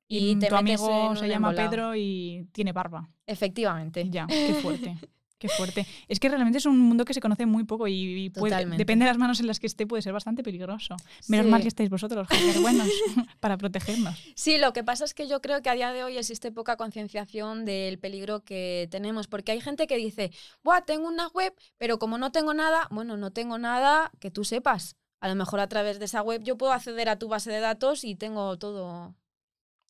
[0.08, 3.10] Y, te tu amigo se llama Pedro y tiene barba.
[3.26, 4.08] Efectivamente.
[4.10, 4.95] Ya, qué fuerte.
[5.38, 5.86] Qué fuerte.
[6.08, 9.12] Es que realmente es un mundo que se conoce muy poco y, puede, depende de
[9.12, 10.95] las manos en las que esté, puede ser bastante peligroso.
[11.28, 12.88] Menos mal que estáis vosotros, los buenos,
[13.41, 14.17] para protegernos.
[14.36, 16.78] Sí, lo que pasa es que yo creo que a día de hoy existe poca
[16.78, 20.32] concienciación del peligro que tenemos, porque hay gente que dice,
[20.63, 24.45] Buah, tengo una web, pero como no tengo nada, bueno, no tengo nada que tú
[24.45, 24.95] sepas.
[25.19, 27.60] A lo mejor a través de esa web yo puedo acceder a tu base de
[27.60, 29.15] datos y tengo todo.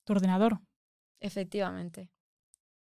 [0.05, 0.59] Tu ordenador.
[1.19, 2.14] Efectivamente.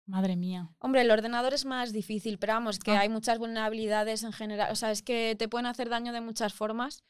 [0.07, 0.71] Madre mía.
[0.79, 3.01] Hombre, el ordenador es más difícil, pero vamos, que ah.
[3.01, 4.71] hay muchas vulnerabilidades en general.
[4.71, 7.03] O sea, es que te pueden hacer daño de muchas formas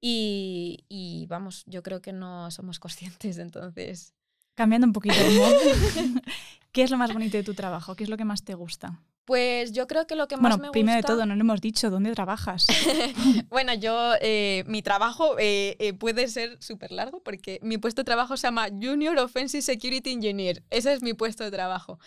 [0.00, 4.12] y, y vamos, yo creo que no somos conscientes, entonces.
[4.54, 5.56] Cambiando un poquito de modo,
[6.72, 7.94] ¿qué es lo más bonito de tu trabajo?
[7.94, 9.00] ¿Qué es lo que más te gusta?
[9.24, 10.72] Pues yo creo que lo que más me gusta...
[10.72, 12.66] primero de todo, no lo hemos dicho, ¿dónde trabajas?
[13.48, 18.06] bueno, yo, eh, mi trabajo eh, eh, puede ser súper largo porque mi puesto de
[18.06, 20.64] trabajo se llama Junior Offensive Security Engineer.
[20.70, 22.00] Ese es mi puesto de trabajo.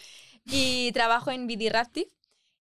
[0.45, 1.71] Y trabajo en BD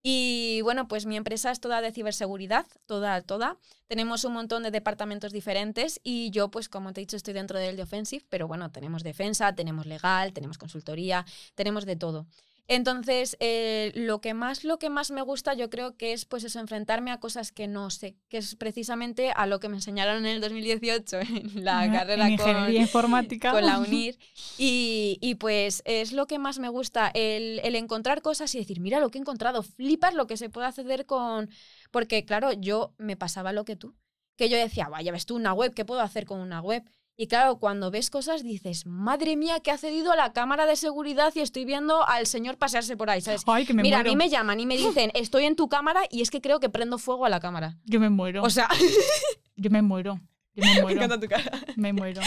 [0.01, 3.57] Y bueno, pues mi empresa es toda de ciberseguridad, toda, toda.
[3.87, 7.59] Tenemos un montón de departamentos diferentes y yo, pues como te he dicho, estoy dentro
[7.59, 12.27] del de Offensive, pero bueno, tenemos defensa, tenemos legal, tenemos consultoría, tenemos de todo.
[12.69, 16.43] Entonces, eh, lo, que más, lo que más me gusta yo creo que es pues
[16.43, 20.25] eso, enfrentarme a cosas que no sé, que es precisamente a lo que me enseñaron
[20.25, 23.51] en el 2018 en la carrera con, informática.
[23.51, 24.17] con la UNIR.
[24.57, 28.81] Y, y, pues es lo que más me gusta, el, el, encontrar cosas y decir,
[28.81, 31.49] mira lo que he encontrado, flipas lo que se puede hacer con...
[31.91, 33.95] Porque claro, yo me pasaba lo que tú,
[34.35, 36.83] que yo decía, vaya, ves tú una web, ¿qué puedo hacer con una web?
[37.19, 40.75] Y claro, cuando ves cosas dices, madre mía, que ha cedido a la cámara de
[40.75, 43.43] seguridad y estoy viendo al señor pasearse por ahí, ¿sabes?
[43.73, 46.41] Mira, a mí me llaman y me dicen, estoy en tu cámara y es que
[46.41, 47.75] creo que prendo fuego a la cámara.
[47.85, 48.43] Yo me muero.
[48.43, 48.69] O sea...
[49.55, 50.19] Yo me muero.
[50.53, 50.99] Yo me muero.
[50.99, 51.59] Me encanta tu cara.
[51.75, 52.21] Me muero.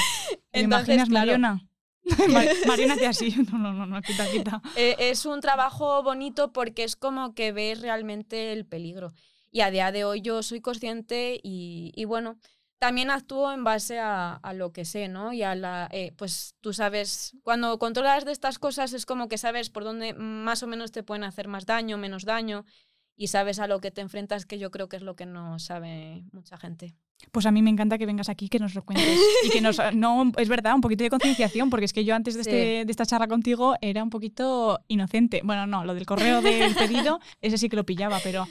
[0.51, 1.65] ¿Te imaginas, Mariona?
[2.67, 3.37] Mariona hace así.
[3.53, 4.61] No, no, no, no, quita, quita.
[4.75, 9.13] Eh, es un trabajo bonito porque es como que ves realmente el peligro.
[9.53, 12.39] Y a día de hoy yo soy consciente y, y bueno
[12.81, 15.35] también actúo en base a, lo que sé, ¿no?
[15.35, 19.37] Y a la, eh, pues tú sabes, cuando controlas de estas cosas es como que
[19.37, 22.65] sabes por dónde más o menos te pueden hacer más daño, menos daño,
[23.17, 25.59] y sabes a lo que te enfrentas, que yo creo que es lo que no
[25.59, 26.95] sabe mucha gente.
[27.33, 29.15] Pues a mí me encanta que vengas aquí, que nos lo cuentes.
[29.45, 32.33] y que nos, no, es verdad, un poquito de concienciación, porque es que yo antes
[32.35, 35.43] de, este, de esta charla contigo era un poquito inocente.
[35.45, 38.49] Bueno, no, lo del correo del pedido, ese sí que lo pillaba, pero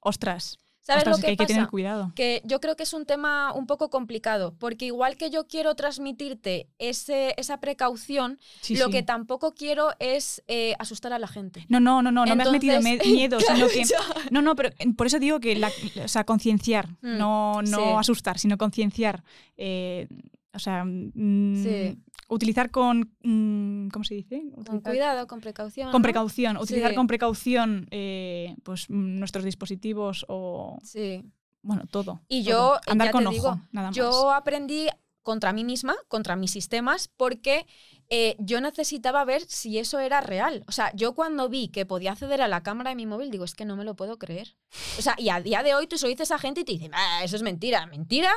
[0.00, 0.58] ostras.
[0.88, 1.54] ¿Sabes Ostras, lo que, hay que pasa?
[1.54, 2.12] tener cuidado.
[2.16, 5.74] que yo creo que es un tema un poco complicado, porque igual que yo quiero
[5.74, 8.92] transmitirte ese, esa precaución, Sí, lo sí.
[8.92, 11.66] que tampoco quiero es eh, asustar a la gente.
[11.68, 13.82] No, no, no, no, no me has metido me- Entonces, miedo, sino claro, que...
[14.30, 15.70] No, no, pero eh, por eso digo que, la,
[16.02, 17.82] o sea, concienciar, Mm, no, no sí.
[17.98, 19.22] asustar, sino concienciar.
[19.58, 20.08] eh,
[20.54, 21.98] o sea, mm, Sí.
[22.28, 23.12] Utilizar con...
[23.22, 24.42] mm, ¿Cómo se dice?
[24.66, 25.90] Con cuidado, con precaución.
[25.90, 26.04] Con ¿no?
[26.04, 26.96] precaución, utilizar Sí.
[26.96, 31.24] con precaución eh, pues, mm, nuestros dispositivos o, Sí.
[31.62, 32.20] bueno, todo.
[32.28, 32.50] Y todo.
[32.50, 33.96] yo, Andar ya con ojo, digo, nada más.
[33.96, 34.88] Yo aprendí
[35.22, 37.66] contra mí misma, contra mis sistemas, porque
[38.08, 40.64] eh, yo necesitaba ver si eso era real.
[40.66, 43.44] O sea, yo cuando vi que podía acceder a la cámara de mi móvil, digo,
[43.44, 44.56] es que no me lo puedo creer.
[44.98, 46.72] O sea, y a día de hoy tú se lo dices a gente y te
[46.72, 48.30] dicen, ah, eso es mentira, mentira.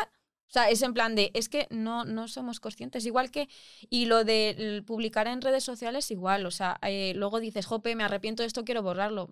[0.52, 3.06] O sea, es en plan de, es que no, no somos conscientes.
[3.06, 3.48] Igual que,
[3.90, 6.46] y lo de publicar en redes sociales, igual.
[6.46, 9.30] O sea, eh, luego dices, jope, me arrepiento de esto, quiero borrarlo.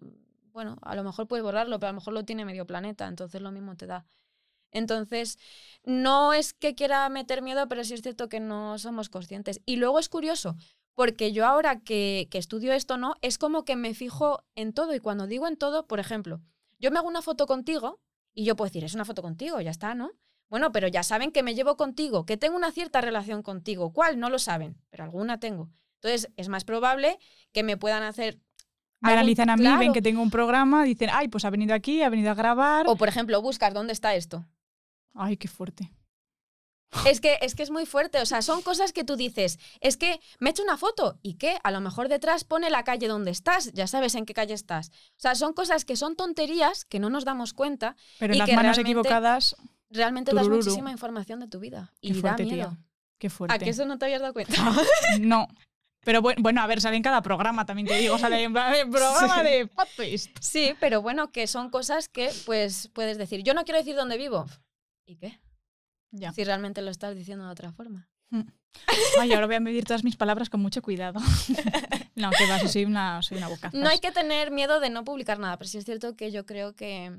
[0.53, 3.41] Bueno, a lo mejor puedes borrarlo, pero a lo mejor lo tiene medio planeta, entonces
[3.41, 4.05] lo mismo te da.
[4.71, 5.37] Entonces,
[5.83, 9.59] no es que quiera meter miedo, pero sí es cierto que no somos conscientes.
[9.65, 10.55] Y luego es curioso,
[10.95, 13.15] porque yo ahora que, que estudio esto, ¿no?
[13.21, 14.95] Es como que me fijo en todo.
[14.95, 16.39] Y cuando digo en todo, por ejemplo,
[16.79, 17.99] yo me hago una foto contigo
[18.33, 20.11] y yo puedo decir, es una foto contigo, ya está, ¿no?
[20.49, 23.93] Bueno, pero ya saben que me llevo contigo, que tengo una cierta relación contigo.
[23.93, 24.19] ¿Cuál?
[24.19, 25.69] No lo saben, pero alguna tengo.
[26.01, 27.19] Entonces, es más probable
[27.51, 28.39] que me puedan hacer...
[29.01, 29.79] Me analizan a mí, claro.
[29.79, 32.85] ven que tengo un programa, dicen, ay, pues ha venido aquí, ha venido a grabar.
[32.87, 34.45] O, por ejemplo, buscas dónde está esto.
[35.13, 35.89] Ay, qué fuerte.
[37.05, 39.95] Es que, es que es muy fuerte, o sea, son cosas que tú dices, es
[39.95, 43.07] que me he hecho una foto y que a lo mejor detrás pone la calle
[43.07, 44.89] donde estás, ya sabes en qué calle estás.
[44.89, 48.39] O sea, son cosas que son tonterías que no nos damos cuenta, Pero Y en
[48.39, 49.55] las que manos equivocadas,
[49.89, 52.69] realmente das muchísima información de tu vida y Qué da fuerte, miedo.
[52.69, 52.77] tía.
[53.17, 53.55] qué fuerte.
[53.55, 54.53] ¿A que eso no te habías dado cuenta?
[55.19, 55.47] No.
[56.05, 59.43] Pero bueno, a ver, sale en cada programa, también te digo, sale en programa Sí.
[59.43, 60.37] de Twist.
[60.39, 64.17] sí, pero bueno, que son cosas que pues puedes decir, yo no quiero decir dónde
[64.17, 64.45] vivo.
[65.05, 65.39] ¿Y qué?
[66.11, 66.31] Ya.
[66.31, 68.07] Si realmente lo estás diciendo de otra forma.
[69.19, 71.19] Ay, ahora voy a medir todas mis palabras con mucho cuidado.
[72.15, 73.69] no, que va, soy una, soy una boca.
[73.73, 76.45] No hay que tener miedo de no publicar nada, pero sí es cierto que yo
[76.45, 77.11] creo que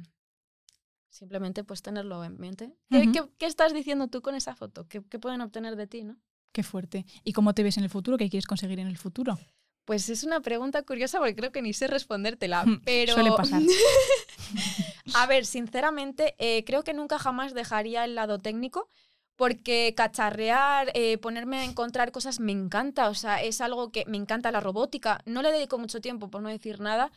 [1.11, 2.73] simplemente pues tenerlo en mente.
[2.91, 4.87] ¿Qué, qué- qué estás diciendo tú con esa foto?
[4.89, 6.17] ¿Qué, qué pueden obtener de ti, no?
[6.53, 7.05] Qué fuerte.
[7.25, 8.17] ¿Y cómo te ves en el futuro?
[8.17, 9.39] ¿Qué quieres conseguir en el futuro?
[9.85, 13.15] Pues es una pregunta curiosa porque creo que ni sé respondértela, pero...
[13.15, 13.61] suele pasar.
[15.15, 18.89] A ver, sinceramente, eh, creo que nunca jamás dejaría el lado técnico
[19.37, 24.19] porque cacharrear, eh, ponerme a encontrar cosas me encanta, o sea, es algo que me
[24.19, 25.23] encanta la robótica.
[25.25, 27.11] No le dedico mucho tiempo, por no decir nada,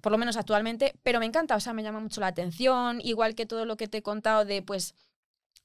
[0.00, 3.34] por lo menos actualmente, pero me encanta, o sea, me llama mucho la atención, igual
[3.34, 4.94] que todo lo que te he contado de, pues,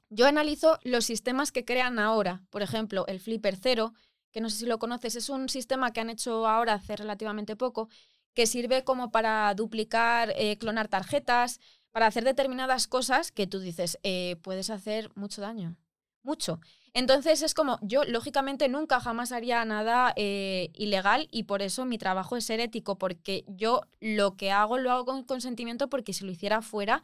[0.10, 3.94] yo analizo los sistemas que crean ahora, por ejemplo, el Flipper Cero,
[4.32, 7.56] que no sé si lo conoces, es un sistema que han hecho ahora hace relativamente
[7.56, 7.90] poco,
[8.34, 11.60] que sirve como para duplicar, eh, clonar tarjetas,
[11.92, 15.78] para hacer determinadas cosas que tú dices, eh, puedes hacer mucho daño,
[16.24, 16.60] mucho.
[16.94, 21.98] Entonces es como, yo lógicamente nunca jamás haría nada eh, ilegal y por eso mi
[21.98, 26.24] trabajo es ser ético, porque yo lo que hago lo hago con consentimiento porque si
[26.26, 27.04] lo hiciera fuera,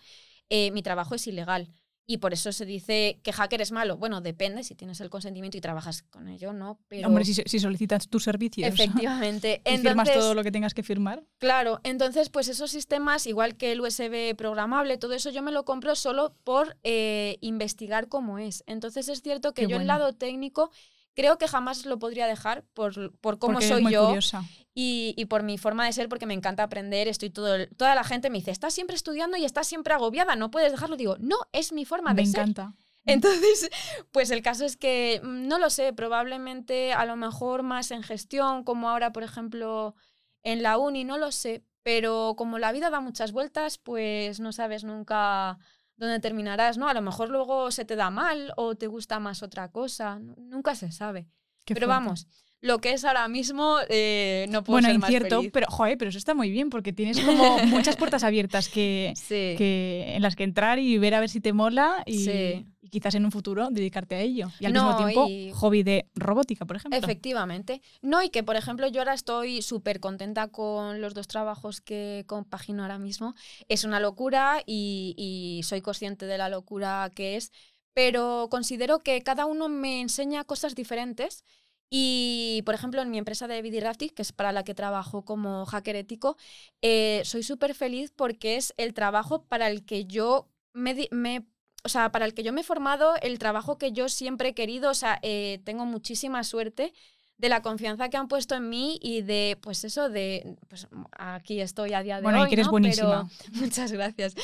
[0.49, 1.69] eh, mi trabajo es ilegal.
[2.11, 3.95] Y por eso se dice que hacker es malo.
[3.95, 6.79] Bueno, depende si tienes el consentimiento y trabajas con ello, ¿no?
[6.87, 9.61] Pero Hombre, si, si solicitas tus servicios efectivamente.
[9.71, 11.21] y firmas todo lo que tengas que firmar.
[11.37, 15.65] Claro, entonces pues esos sistemas, igual que el USB programable, todo eso yo me lo
[15.65, 18.63] compro solo por eh, investigar cómo es.
[18.65, 19.99] Entonces es cierto que Qué yo el bueno.
[19.99, 20.71] lado técnico
[21.13, 24.43] creo que jamás lo podría dejar por, por cómo porque soy muy yo curiosa.
[24.73, 27.07] Y, y por mi forma de ser, porque me encanta aprender.
[27.07, 30.35] Estoy todo el- toda la gente me dice, estás siempre estudiando y estás siempre agobiada,
[30.35, 30.95] no puedes dejarlo.
[30.97, 32.39] Digo, no, es mi forma Me de ser.
[32.41, 32.73] encanta.
[33.05, 33.69] Entonces,
[34.11, 38.03] pues el caso es que mm, no lo sé, probablemente a lo mejor más en
[38.03, 39.95] gestión, como ahora, por ejemplo,
[40.43, 44.51] en la uni, no lo sé, pero como la vida da muchas vueltas, pues no
[44.51, 45.57] sabes nunca
[45.97, 46.87] dónde terminarás, ¿no?
[46.87, 50.75] A lo mejor luego se te da mal o te gusta más otra cosa, nunca
[50.75, 51.27] se sabe.
[51.65, 51.93] Qué pero fuerte.
[51.93, 52.27] vamos,
[52.61, 55.51] lo que es ahora mismo eh, no puedo Bueno, ser más incierto, feliz.
[55.53, 59.55] pero joder, pero eso está muy bien porque tienes como muchas puertas abiertas que, Sí.
[59.57, 62.65] que en las que entrar y ver a ver si te mola y, Sí.
[62.81, 64.49] y quizás en un futuro dedicarte a ello.
[64.59, 66.99] Y al No, mismo tiempo, y- hobby de robótica, por ejemplo.
[66.99, 67.81] Efectivamente.
[68.01, 72.25] No, y que por ejemplo yo ahora estoy súper contenta con los dos trabajos que
[72.27, 73.35] compagino ahora mismo.
[73.69, 77.51] Es una locura y, y soy consciente de la locura que es,
[77.93, 81.43] pero considero que cada uno me enseña cosas diferentes.
[81.89, 85.65] Y, por ejemplo, en mi empresa de Bidiraftic, que es para la que trabajo como
[85.65, 86.37] hacker ético,
[86.81, 91.45] eh, soy súper feliz porque es el trabajo para el que yo me,
[91.83, 94.53] o sea, para el que yo me he formado, el trabajo que yo siempre he
[94.53, 96.93] querido, o sea, eh, tengo muchísima suerte
[97.39, 101.61] de la confianza que han puesto en mí y de, pues eso, de, pues aquí
[101.61, 102.47] estoy a día de bueno, hoy.
[102.47, 102.71] y que eres ¿no?
[102.71, 103.29] buenísima.
[103.39, 104.35] Pero, muchas gracias.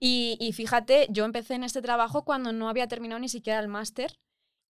[0.00, 3.68] Y, y fíjate, yo empecé en este trabajo cuando no había terminado ni siquiera el
[3.68, 4.18] máster.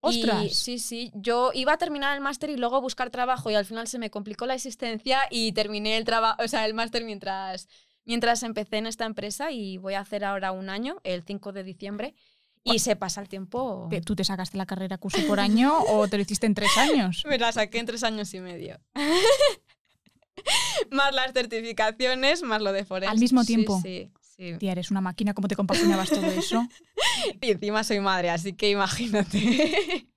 [0.03, 0.57] Y ¡Ostras!
[0.57, 3.87] sí, sí, yo iba a terminar el máster y luego buscar trabajo y al final
[3.87, 7.69] se me complicó la existencia y terminé el trabajo, o sea, el máster mientras,
[8.07, 11.65] mientras empecé en esta empresa y voy a hacer ahora un año, el 5 de
[11.65, 12.15] diciembre,
[12.65, 13.89] y se pasa el tiempo.
[13.91, 16.77] ¿Te- ¿Tú te sacaste la carrera curso por año o te lo hiciste en tres
[16.79, 17.23] años?
[17.29, 18.79] Me la saqué en tres años y medio.
[20.91, 23.13] más las certificaciones, más lo de forense.
[23.13, 23.81] ¿Al mismo tiempo?
[23.83, 24.13] Sí, sí.
[24.59, 26.67] Tía, eres una máquina, ¿cómo te compaginabas todo eso?
[27.43, 30.07] Y encima soy madre, así que imagínate.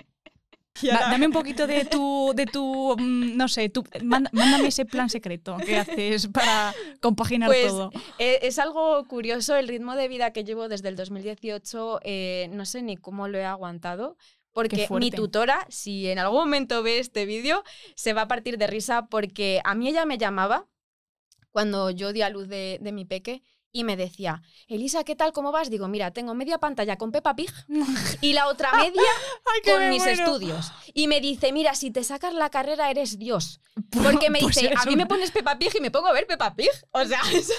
[0.81, 5.07] Da- dame un poquito de tu, de tu mm, no sé, tu, mándame ese plan
[5.07, 7.91] secreto que haces para compaginar Pues, todo.
[8.17, 11.99] Eh, es algo curioso el ritmo de vida que llevo desde el 2018.
[12.03, 14.17] eh, no sé ni cómo lo he aguantado.
[14.51, 17.63] Porque mi tutora, si en algún momento ve este vídeo,
[17.95, 20.67] se va a partir de risa porque a mí ella me llamaba
[21.51, 23.43] cuando yo di a luz de, de mi peque
[23.75, 25.33] y me decía, Elisa, ¿qué tal?
[25.33, 25.71] ¿Cómo vas?
[25.71, 27.51] Digo, mira, tengo media pantalla con Peppa Pig
[28.21, 29.01] y la otra media
[29.65, 30.23] con me mis muero.
[30.23, 30.71] estudios.
[30.93, 33.59] Y me dice, mira, si te sacas la carrera eres Dios.
[33.89, 36.27] Porque me Pues dice, a mí me pones Peppa Pig y me pongo a ver
[36.27, 36.69] Peppa Pig.
[36.91, 37.53] O sea, eso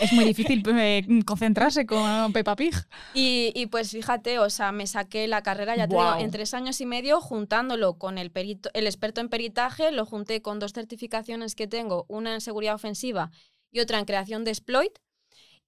[0.00, 2.74] Es muy difícil eh, concentrarse con Peppa Pig.
[3.12, 6.54] Y, y pues fíjate, o sea, me saqué la carrera, ya te digo, en tres
[6.54, 10.72] años y medio, juntándolo con el, perito, el experto en peritaje, lo junté con dos
[10.72, 13.30] certificaciones que tengo, una en seguridad ofensiva
[13.70, 14.92] y otra en creación de exploit.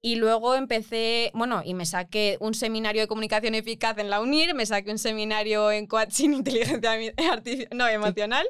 [0.04, 4.52] Y luego empecé, bueno, y me saqué un seminario de comunicación eficaz en la UNIR,
[4.52, 6.98] me saqué un seminario en coaching inteligencia
[7.30, 8.44] artificial, no, emocional,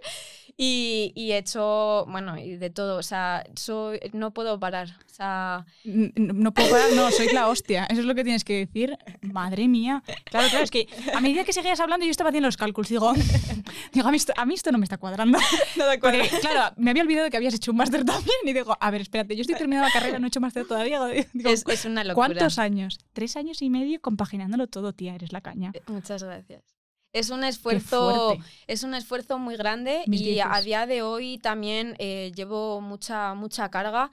[0.57, 5.15] y, y he hecho, bueno, y de todo, o sea, soy, no puedo parar, o
[5.15, 7.85] sea, N- n- No puedo parar, no, sois la hostia.
[7.87, 8.97] Eso es lo que tienes que decir.
[9.23, 10.03] Madre mía.
[10.25, 12.89] Claro, claro, es que a medida que seguías hablando yo estaba haciendo los cálculos.
[12.91, 13.13] Digo,
[13.93, 15.39] digo a, mí esto, a mí esto no me está cuadrando.
[15.77, 18.37] no de Porque, claro, me había olvidado que habías hecho un máster también.
[18.45, 21.01] Y digo, a ver, espérate, yo estoy terminando la carrera, no he hecho máster todavía.
[21.33, 22.27] Digo, es, es una locura.
[22.29, 22.99] ¿Cuántos años?
[23.13, 25.73] Tres años y medio compaginándolo todo, tía, eres la caña.
[25.87, 26.63] Muchas gracias.
[27.13, 30.65] Es un esfuerzo, es un esfuerzo muy grande Mis y a dieces.
[30.65, 34.11] día de hoy también eh, llevo mucha, mucha carga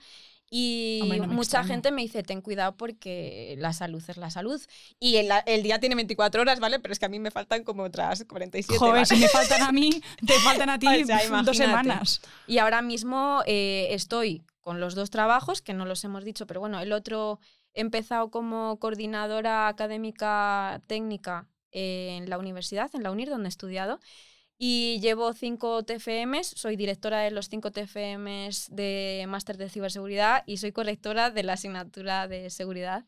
[0.52, 4.60] y Hombre, no mucha gente me dice, ten cuidado porque la salud es la salud.
[4.98, 6.80] Y el, el día tiene 24 horas, ¿vale?
[6.80, 8.76] Pero es que a mí me faltan como otras 47.
[8.76, 9.06] Joder, ¿vale?
[9.06, 12.20] si me faltan a mí, te faltan a ti O sea, dos semanas.
[12.48, 16.58] Y ahora mismo eh, estoy con los dos trabajos, que no los hemos dicho, pero
[16.58, 17.38] bueno, el otro
[17.72, 24.00] he empezado como coordinadora académica técnica en la universidad, en la UNIR, donde he estudiado.
[24.58, 30.58] Y llevo cinco TFMs, soy directora de los cinco TFMs de máster de ciberseguridad y
[30.58, 33.06] soy correctora de la asignatura de seguridad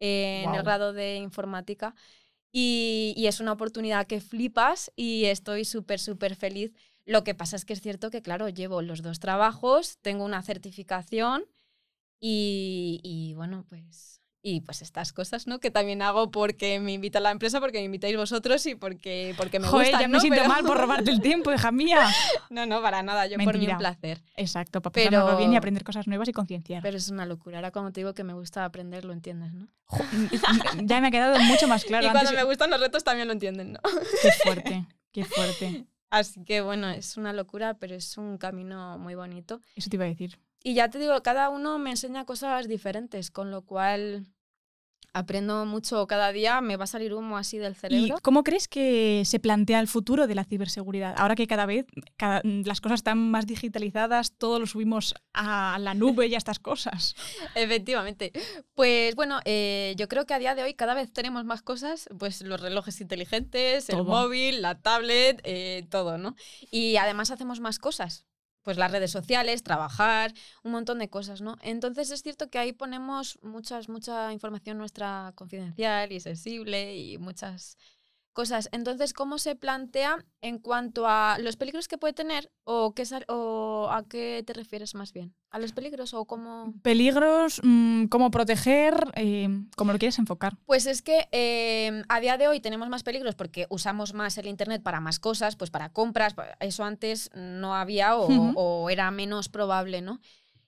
[0.00, 1.94] eh, en el grado de informática.
[2.50, 6.72] Y, y es una oportunidad que flipas y estoy súper, súper feliz.
[7.04, 10.42] Lo que pasa es que es cierto que, claro, llevo los dos trabajos, tengo una
[10.42, 11.44] certificación
[12.18, 14.22] y, y, bueno, pues...
[14.48, 15.58] Y pues estas cosas, ¿no?
[15.58, 19.58] Que también hago porque me invita la empresa, porque me invitáis vosotros y porque, porque
[19.58, 20.20] me Joder, gustan, ya me ¿no?
[20.20, 22.06] siento Pero- mal por robarte el tiempo, hija mía.
[22.50, 23.72] No, no, para nada, yo por Mentira.
[23.72, 24.22] un placer.
[24.36, 26.80] Exacto, para Pero- bien y aprender cosas nuevas y concienciar.
[26.80, 27.58] Pero es una locura.
[27.58, 29.66] Ahora cuando te digo que me gusta aprender, lo entiendes, ¿no?
[30.84, 32.06] Ya me ha quedado mucho más claro.
[32.06, 33.80] y cuando Antes- me gustan los retos también lo entienden, ¿no?
[34.22, 35.86] Qué fuerte, qué fuerte.
[36.10, 39.60] Así que bueno, es una locura, pero es un camino muy bonito.
[39.74, 40.38] Eso te iba a decir.
[40.62, 44.26] Y ya te digo, cada uno me enseña cosas diferentes, con lo cual
[45.18, 48.16] aprendo mucho cada día, me va a salir humo así del ¿Y cerebro.
[48.22, 51.14] cómo crees que se plantea el futuro de la ciberseguridad?
[51.16, 55.94] Ahora que cada vez cada- las cosas están más digitalizadas, todo lo subimos a la
[55.94, 57.14] nube y a estas cosas.
[57.54, 58.32] Efectivamente.
[58.74, 62.08] Pues bueno, eh, yo creo que a día de hoy cada vez tenemos más cosas,
[62.18, 64.00] pues los relojes inteligentes, Todo.
[64.02, 66.36] el móvil, la tablet, eh, todo, ¿no?
[66.70, 68.25] Y además hacemos más cosas.
[68.66, 71.56] Pues las redes sociales, trabajar, un montón de cosas, ¿no?
[71.62, 77.78] Entonces es cierto que ahí ponemos muchas, mucha información nuestra confidencial y sensible y muchas
[78.36, 78.68] cosas.
[78.70, 83.88] Entonces, ¿cómo se plantea en cuanto a los peligros que puede tener o, qué o
[83.90, 85.34] a qué te refieres más bien?
[85.50, 86.74] ¿A los peligros o cómo...?
[86.82, 90.58] Peligros, mm, cómo proteger, eh, cómo lo quieres enfocar.
[90.66, 94.48] Pues es que eh, a día de hoy tenemos más peligros porque usamos más el
[94.48, 100.02] Internet para más cosas, pues para compras, eso antes no había o era menos probable,
[100.02, 100.20] ¿no?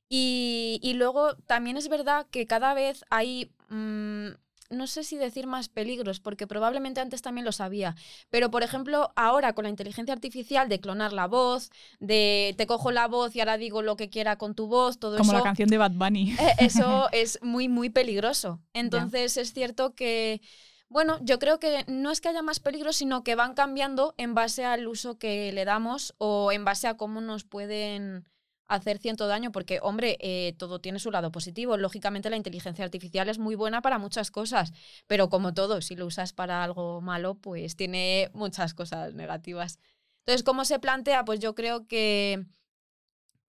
[0.08, 4.28] Y, y luego también es verdad que cada vez hay, mm,
[4.70, 7.96] no sé si decir más peligros, porque probablemente antes también los había,
[8.30, 12.90] pero por ejemplo ahora con la inteligencia artificial de clonar la voz, de te cojo
[12.90, 15.38] la voz y ahora digo lo que quiera con tu voz, todo Como eso...
[15.38, 16.32] la canción de Bad Bunny.
[16.38, 18.60] Eh, Eso es muy, muy peligroso.
[18.72, 20.40] Entonces es cierto que,
[20.88, 24.34] Bueno, yo creo que no es que haya más peligros, sino que van cambiando en
[24.34, 28.28] base al uso que le damos o en base a cómo nos pueden
[28.68, 31.76] hacer cierto daño, porque, hombre, eh, todo tiene su lado positivo.
[31.76, 34.72] Lógicamente, la inteligencia artificial es muy buena para muchas cosas,
[35.06, 39.80] pero como todo, si lo usas para algo malo, pues tiene muchas cosas negativas.
[40.20, 41.24] Entonces, ¿cómo se plantea?
[41.24, 42.44] Pues yo creo que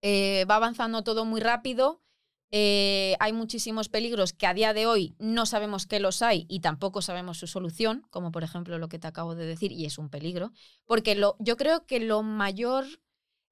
[0.02, 2.02] eh, va avanzando todo muy rápido.
[2.52, 6.60] Eh, hay muchísimos peligros que a día de hoy no sabemos que los hay y
[6.60, 9.98] tampoco sabemos su solución, como por ejemplo lo que te acabo de decir, y es
[9.98, 10.50] un peligro,
[10.84, 12.86] porque lo, yo creo que lo mayor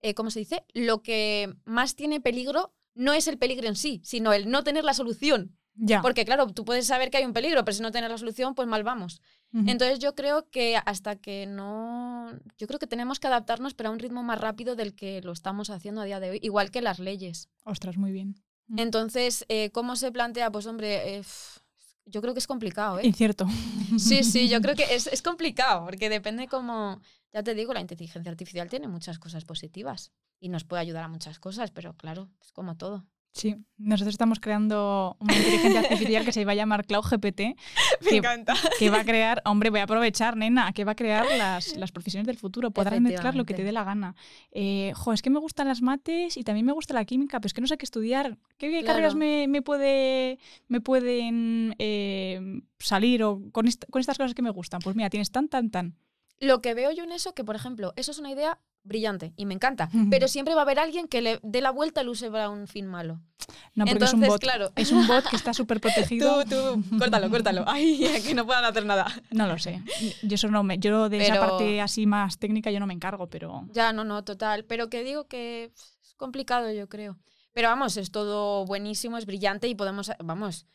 [0.02, 0.64] eh, ¿cómo se dice?
[0.74, 4.84] Lo que más tiene peligro no es el peligro en sí, sino el no tener
[4.84, 5.56] la solución.
[5.80, 6.02] Ya.
[6.02, 8.54] Porque claro, tú puedes saber que hay un peligro, pero si no tienes la solución,
[8.54, 9.22] pues mal vamos.
[9.66, 12.32] Entonces yo creo que hasta que no...
[12.58, 15.32] Yo creo que tenemos que adaptarnos, pero a un ritmo más rápido del que lo
[15.32, 17.48] estamos haciendo a día de hoy, igual que las leyes.
[17.64, 18.34] Ostras, muy bien.
[18.76, 20.50] Entonces, eh, ¿cómo se plantea?
[20.50, 21.22] Pues hombre, eh,
[22.04, 23.06] yo creo que es complicado, ¿eh?
[23.06, 23.46] Incierto.
[23.98, 27.00] Sí, sí, yo creo que es, es complicado, porque depende cómo...
[27.38, 30.10] Ya te digo, la inteligencia artificial tiene muchas cosas positivas
[30.40, 33.06] y nos puede ayudar a muchas cosas, pero claro, es como todo.
[33.30, 37.40] Sí, nosotros estamos creando una inteligencia artificial que se va a llamar Cloud GPT.
[38.10, 38.56] Me encanta.
[38.76, 41.92] Que va a crear, hombre, voy a aprovechar, nena, que va a crear las, las
[41.92, 42.72] profesiones del futuro.
[42.72, 44.16] Podrás mezclar lo que te dé la gana.
[44.50, 47.46] Eh, jo, es que me gustan las mates y también me gusta la química, pero
[47.46, 48.36] es que no sé qué estudiar.
[48.56, 54.42] ¿Qué carreras me, me, puede, me pueden eh, salir o con, con estas cosas que
[54.42, 54.80] me gustan?
[54.82, 55.94] Pues mira, tienes tan, tan, tan.
[56.40, 59.44] Lo que veo yo en eso, que por ejemplo, eso es una idea brillante y
[59.44, 62.30] me encanta, pero siempre va a haber alguien que le dé la vuelta y use
[62.30, 63.20] para un fin malo.
[63.74, 64.40] No, porque es un bot.
[64.40, 64.72] Claro.
[64.76, 66.44] Es un bot que está súper protegido.
[66.44, 67.64] tú, tú, córtalo, córtalo.
[67.66, 69.06] Ay, que no puedan hacer nada.
[69.30, 69.82] No lo sé.
[70.22, 73.28] Yo eso no me, yo de esa parte así más técnica yo no me encargo,
[73.28, 73.66] pero.
[73.72, 74.64] Ya, no, no, total.
[74.64, 75.72] Pero que digo que
[76.02, 77.18] es complicado, yo creo.
[77.52, 80.66] Pero vamos, es todo buenísimo, es brillante y podemos, vamos,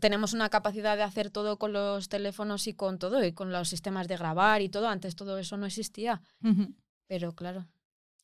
[0.00, 3.68] tenemos una capacidad de hacer todo con los teléfonos y con todo, y con los
[3.68, 4.88] sistemas de grabar y todo.
[4.88, 6.22] Antes todo eso no existía.
[7.06, 7.66] Pero claro.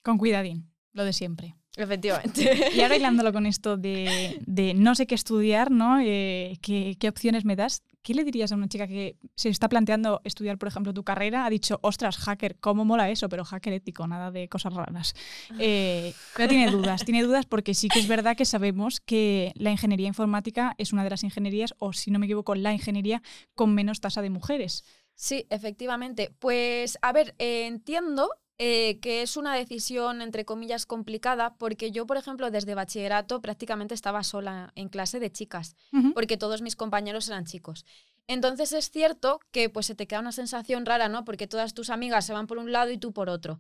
[0.03, 1.57] Con cuidadín, lo de siempre.
[1.77, 2.71] Efectivamente.
[2.75, 6.01] Y ahora hilándolo con esto de, de, no sé qué estudiar, ¿no?
[6.01, 7.83] Eh, ¿qué, ¿qué, opciones me das?
[8.03, 11.47] ¿Qué le dirías a una chica que se está planteando estudiar, por ejemplo, tu carrera?
[11.47, 13.29] Ha dicho, ostras, hacker, ¿cómo mola eso?
[13.29, 15.15] Pero hacker ético, nada de cosas raras.
[15.65, 19.71] Eh, pero tiene dudas, tiene dudas porque sí que es verdad que sabemos que la
[19.71, 23.23] ingeniería informática es una de las ingenierías, o si no me equivoco, la ingeniería
[23.55, 24.85] con menos tasa de mujeres.
[25.15, 26.35] Sí, efectivamente.
[26.39, 28.29] Pues, a ver, eh, entiendo
[28.65, 33.93] eh, que es una decisión, entre comillas, complicada, porque yo, por ejemplo, desde bachillerato prácticamente
[33.93, 35.75] estaba sola en clase de chicas,
[36.15, 37.85] porque todos mis compañeros eran chicos.
[38.29, 41.25] Entonces es cierto que pues se te queda una sensación rara, ¿no?
[41.25, 43.59] Porque todas tus amigas se van por un lado y tú por otro.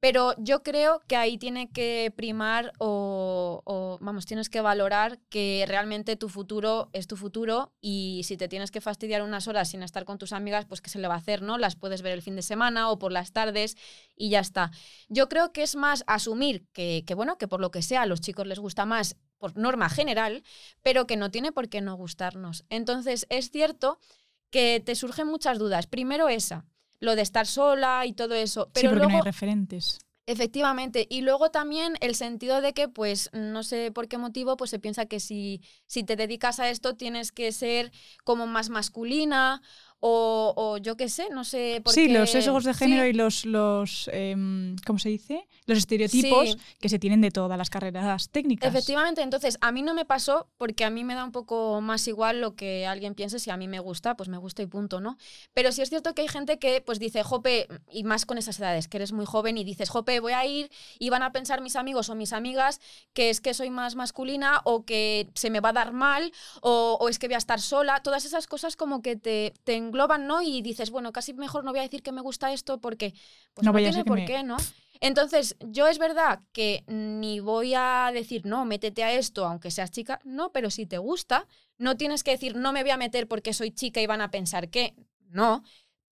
[0.00, 6.16] Pero yo creo que ahí tiene que primar o, vamos, tienes que valorar que realmente
[6.16, 10.04] tu futuro es tu futuro y si te tienes que fastidiar unas horas sin estar
[10.04, 11.56] con tus amigas, pues qué se le va a hacer, ¿no?
[11.56, 13.76] Las puedes ver el fin de semana o por las tardes
[14.14, 14.72] y ya está.
[15.08, 18.06] Yo creo que es más asumir que, que bueno, que por lo que sea a
[18.06, 20.42] los chicos les gusta más por norma general,
[20.82, 22.64] pero que no tiene por qué no gustarnos.
[22.68, 23.98] Entonces, es cierto
[24.50, 25.86] que te surgen muchas dudas.
[25.86, 26.64] Primero esa,
[27.04, 28.70] lo de estar sola y todo eso.
[28.72, 29.98] Pero sí, porque no hay referentes.
[30.26, 34.70] Efectivamente, y luego también el sentido de que, pues, no sé por qué motivo, pues
[34.70, 37.92] se piensa que si, si te dedicas a esto tienes que ser
[38.24, 39.60] como más masculina
[40.06, 42.12] o, o, yo qué sé, no sé por sí, qué.
[42.12, 44.36] los sesgos de género y los, los eh,
[44.86, 45.48] ¿cómo se dice?
[45.64, 46.58] Los estereotipos Sí.
[46.78, 48.68] que se tienen de todas las carreras técnicas.
[48.68, 52.06] Efectivamente, entonces a mí no me pasó porque a mí me da un poco más
[52.06, 55.00] igual lo que alguien piense, si a mí me gusta, pues me gusta y punto,
[55.00, 55.16] ¿no?
[55.54, 58.58] Pero sí es cierto que hay gente que pues dice, jope, y más con esas
[58.60, 61.62] edades, que eres muy joven y dices, jope, voy a ir y van a pensar
[61.62, 62.78] mis amigos o mis amigas
[63.14, 66.30] que es que soy más masculina o que se me va a dar mal
[66.60, 69.74] o, o es que voy a estar sola, todas esas cosas como que te, te
[69.94, 70.42] engloban, ¿no?
[70.42, 73.14] Y dices, bueno, casi mejor no voy a decir que me gusta esto porque
[73.54, 74.56] pues No no, tiene por me- qué, ¿no?
[75.00, 79.90] Entonces, yo es verdad que ni voy a decir, no, métete a esto, aunque seas
[79.90, 81.46] chica, no, pero si te gusta,
[81.78, 84.30] no tienes que decir, no me voy a meter porque soy chica y van a
[84.30, 84.94] pensar que,
[85.30, 85.62] no,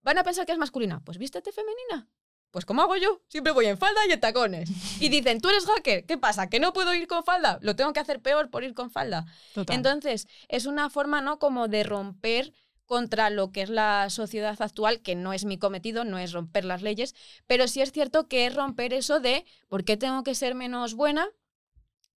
[0.02, 2.08] van a pensar que es masculina, pues vístete femenina.
[2.50, 4.68] Pues como hago yo, siempre voy en falda y en tacones.
[5.00, 6.48] Y dicen, tú eres hacker, ¿qué pasa?
[6.48, 7.58] ¿Que no puedo ir con falda?
[7.62, 9.24] Lo tengo que hacer peor por ir con falda.
[9.54, 9.76] Total.
[9.76, 11.38] Entonces, es una forma, ¿no?
[11.38, 12.52] Como de romper
[12.90, 16.64] contra lo que es la sociedad actual, que no es mi cometido, no es romper
[16.64, 17.14] las leyes,
[17.46, 20.94] pero sí es cierto que es romper eso de ¿por qué tengo que ser menos
[20.94, 21.28] buena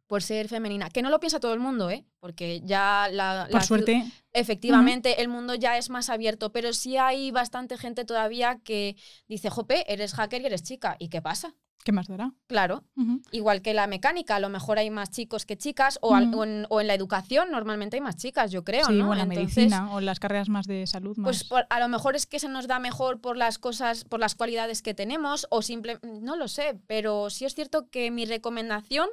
[0.07, 0.89] por ser femenina?
[0.89, 2.07] Que no lo piensa todo el mundo, ¿eh?
[2.19, 3.45] Porque ya la...
[3.51, 8.03] Por la suerte, Efectivamente, el mundo ya es más abierto, pero sí hay bastante gente
[8.03, 8.95] todavía que
[9.27, 10.95] dice, jope, eres hacker y eres chica.
[10.97, 11.53] ¿Y qué pasa?
[11.83, 12.33] ¿Qué más dará?
[12.47, 12.83] Claro.
[13.31, 16.93] Igual que la mecánica, a lo mejor hay más chicos que chicas, o, en, la
[16.93, 19.09] educación normalmente hay más chicas, yo creo, sí, ¿no?
[19.09, 21.17] O en la medicina, o en las carreras más de salud.
[21.21, 24.35] Pues a lo mejor es que se nos da mejor por las cosas, por las
[24.35, 29.09] cualidades que tenemos, o simplemente, no lo sé, pero sí es cierto que mi recomendación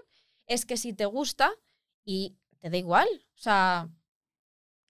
[0.47, 1.51] es que si te gusta
[2.05, 3.89] y te da igual, o sea,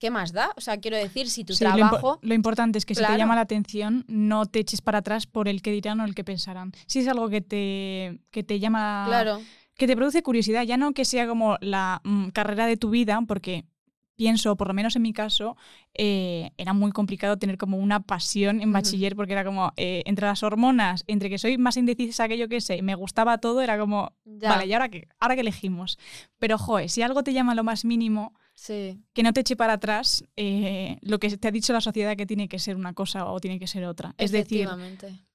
[0.01, 0.51] ¿qué más da?
[0.57, 2.17] O sea, quiero decir, si tu trabajo...
[2.23, 5.47] Lo, importante es que si te llama la atención, no te eches para atrás por
[5.47, 6.71] el que dirán o el que pensarán.
[6.87, 9.05] Si es algo que te, que te llama...
[9.07, 9.39] Claro.
[9.75, 13.19] Que te produce curiosidad, ya no que sea como la mm, carrera de tu vida,
[13.27, 13.65] porque
[14.15, 15.55] pienso, por lo menos en mi caso,
[15.93, 20.25] eh, era muy complicado tener como una pasión en bachiller porque era como eh, entre
[20.25, 23.77] las hormonas, entre que soy más indecisa que yo que sé, me gustaba todo, era
[23.77, 25.07] como, vale, ¿y ahora qué?
[25.19, 25.99] ¿Ahora qué elegimos?
[26.39, 28.33] Pero, joder, si algo te llama lo más mínimo,
[28.67, 32.25] que no te eche para atrás eh, lo que te ha dicho la sociedad que
[32.25, 34.13] tiene que ser una cosa o tiene que ser otra.
[34.17, 34.69] Es decir,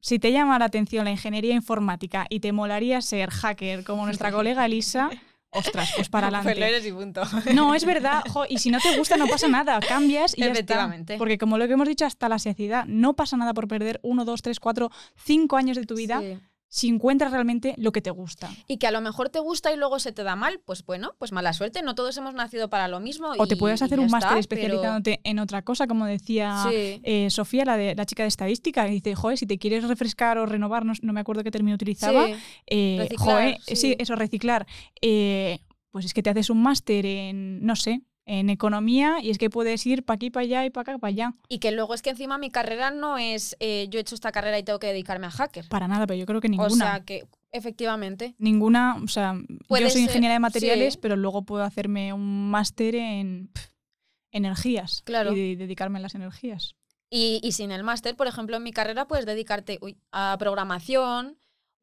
[0.00, 4.30] si te llama la atención la ingeniería informática y te molaría ser hacker como nuestra
[4.30, 5.10] colega Elisa,
[5.50, 6.88] ostras, pues para adelante.
[6.88, 7.22] y punto.
[7.54, 8.22] No, es verdad.
[8.48, 9.80] y si no te gusta, no pasa nada.
[9.80, 10.94] Cambias y ya está.
[11.18, 14.24] Porque como lo que hemos dicho hasta la saciedad, no pasa nada por perder uno,
[14.24, 16.22] dos, tres, cuatro, cinco años de tu vida
[16.68, 18.50] si encuentras realmente lo que te gusta.
[18.66, 21.14] Y que a lo mejor te gusta y luego se te da mal, pues bueno,
[21.18, 23.28] pues mala suerte, no todos hemos nacido para lo mismo.
[23.38, 27.76] O te puedes hacer un máster especializándote en otra cosa, como decía eh, Sofía, la,
[27.76, 31.12] de, la chica de estadística, y dice, joder, si te quieres refrescar o renovar, no,
[31.12, 32.26] me acuerdo qué término utilizaba,
[32.66, 33.08] eh,
[33.66, 33.96] sí.
[33.98, 34.66] eso, reciclar,
[35.00, 35.60] eh,
[35.90, 39.48] pues es que te haces un máster en, no sé, en economía y es que
[39.48, 41.34] puedes ir para aquí, para allá y para acá, para allá.
[41.48, 44.32] Y que luego es que encima mi carrera no es eh, yo he hecho esta
[44.32, 45.68] carrera y tengo que dedicarme a hacker.
[45.68, 46.68] Para nada, pero yo creo que ninguna.
[46.68, 48.34] O sea, que efectivamente.
[48.38, 49.34] Ninguna, o sea,
[49.70, 53.50] yo soy ingeniera de materiales, pero luego puedo hacerme un máster en
[54.32, 55.32] energías claro.
[55.32, 56.74] y dedicarme a las energías.
[57.08, 59.78] Y, y sin el máster, por ejemplo, en mi carrera puedes dedicarte
[60.10, 61.38] a programación,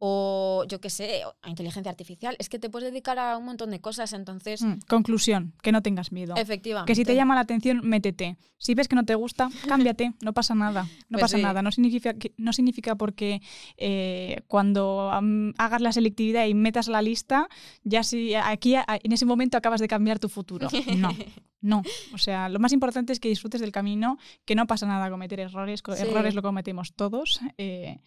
[0.05, 2.35] o yo qué sé, a inteligencia artificial.
[2.37, 4.61] Es que te puedes dedicar a un montón de cosas, entonces...
[4.61, 6.35] Mm, conclusión, que no tengas miedo.
[6.35, 6.91] Efectivamente.
[6.91, 8.35] Que si te llama la atención, métete.
[8.57, 10.83] Si ves que no te gusta, cámbiate, no pasa nada.
[11.07, 11.61] No pues pasa nada.
[11.61, 13.41] No significa, no significa porque
[13.77, 15.09] eh, cuando
[15.57, 17.47] hagas la selectividad y metas la lista,
[17.85, 20.67] ya si aquí en ese momento acabas de cambiar tu futuro.
[20.97, 21.11] No.
[21.65, 21.81] No,
[22.13, 25.39] o sea, lo más importante es que disfrutes del camino, que no pasa nada cometer
[25.39, 28.01] errores, errores lo cometemos todos, eh,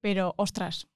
[0.00, 0.86] pero ostras,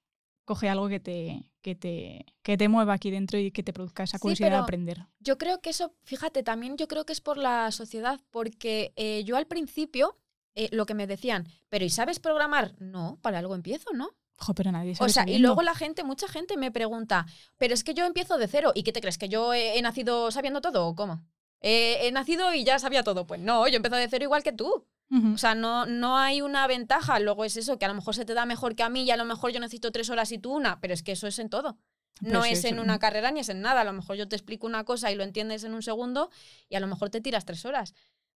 [0.47, 4.03] coge algo que te, que te, que te mueva aquí dentro y que te produzca
[4.03, 5.05] esa curiosidad de aprender.
[5.19, 9.25] Yo creo que eso, fíjate, también yo creo que es por la sociedad, porque eh,
[9.25, 10.17] yo al principio
[10.55, 12.73] eh, lo que me decían, pero ¿y sabes programar?
[12.79, 14.11] No, para algo empiezo, ¿no?
[14.55, 17.25] Pero nadie sabe O sea, y luego la gente, mucha gente me pregunta,
[17.57, 19.17] pero es que yo empiezo de cero, ¿y qué te crees?
[19.17, 21.25] ¿Que yo he, nacido sabiendo todo o cómo?
[21.59, 23.27] he nacido y ya sabía todo.
[23.27, 24.85] Pues no, yo empiezo de cero igual que tú.
[25.09, 27.19] O sea, no, no hay una ventaja.
[27.19, 29.11] Luego es eso, que a lo mejor se te da mejor que a mí y
[29.11, 31.39] a lo mejor yo necesito tres horas y tú una, pero es que eso es
[31.39, 31.77] en todo.
[32.21, 33.81] no es en una carrera ni es en nada.
[33.81, 36.29] A lo mejor yo te explico una cosa y lo entiendes en un segundo
[36.67, 37.93] y a lo mejor te tiras tres horas.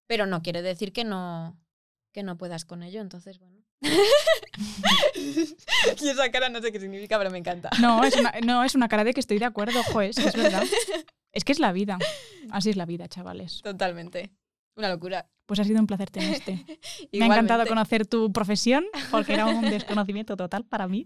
[0.08, 1.60] Pero no quiere decir que no,
[2.12, 3.02] que no puedas con ello.
[3.02, 3.62] Entonces, bueno.
[5.16, 7.70] y esa cara no sé qué significa, pero me encanta.
[7.82, 10.64] No, es una, no, es una cara de que estoy de acuerdo, juez, es verdad.
[11.34, 11.98] Es que es la vida.
[12.50, 13.62] Así es la vida, chavales.
[13.62, 14.32] Totalmente.
[14.82, 15.28] Una locura.
[15.46, 16.66] Pues ha sido un placer tenerte.
[17.14, 21.06] Me ha encantado conocer tu profesión, porque era un desconocimiento total para mí.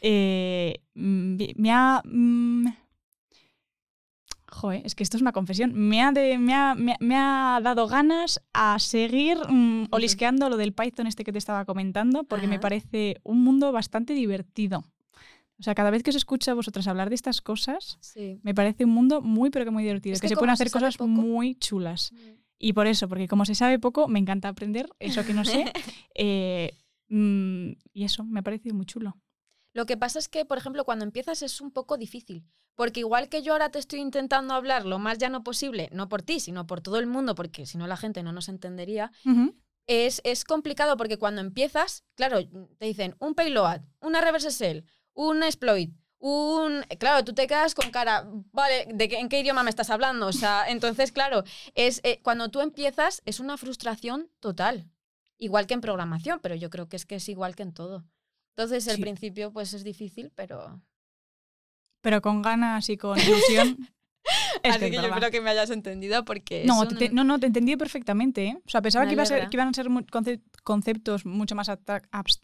[0.00, 2.02] Eh, mm, me ha...
[2.04, 2.66] Mm,
[4.48, 5.72] joder, es que esto es una confesión.
[5.72, 11.30] Me ha, me ha, dado ganas a seguir mm, olisqueando lo del Python este que
[11.30, 14.82] te estaba comentando, porque me parece un mundo bastante divertido.
[15.60, 18.00] O sea, cada vez que os escucho a vosotras hablar de estas cosas,
[18.42, 21.54] me parece un mundo muy, pero que muy divertido, que, se pueden hacer cosas muy
[21.54, 22.12] chulas.
[22.64, 25.64] Y por eso, porque como se sabe poco, me encanta aprender eso que no sé.
[26.14, 26.76] Eh,
[27.08, 29.16] mm, y eso, me ha parecido muy chulo.
[29.72, 32.44] Lo que pasa es que, por ejemplo, cuando empiezas es un poco difícil,
[32.76, 36.22] porque igual que yo ahora te estoy intentando hablar lo más llano posible, no por
[36.22, 39.10] ti, sino por todo el mundo, porque si no la gente no nos entendería,
[39.86, 42.46] es, es, complicado porque cuando empiezas, claro,
[42.78, 44.84] te dicen un payload, una reverse shell,
[45.14, 45.92] un exploit,
[46.22, 46.82] un...
[46.98, 50.28] Claro, tú te quedas con cara, vale, ¿de qué, ¿en qué idioma me estás hablando?
[50.28, 51.42] O sea, entonces, claro,
[51.74, 54.88] es, eh, cuando tú empiezas es una frustración total.
[55.38, 58.04] Igual que en programación, pero yo creo que es que es igual que en todo.
[58.56, 60.80] Entonces, el principio, pues es difícil, pero...
[62.00, 63.78] Pero con ganas y con ilusión.
[64.62, 66.64] Así que, yo espero que me hayas entendido porque...
[66.64, 68.46] No, no, no, te entendí perfectamente.
[68.46, 68.62] ¿eh?
[68.64, 69.88] O sea, pensaba que, iba a ser, que, iban a ser
[70.62, 72.40] conceptos mucho más abstractos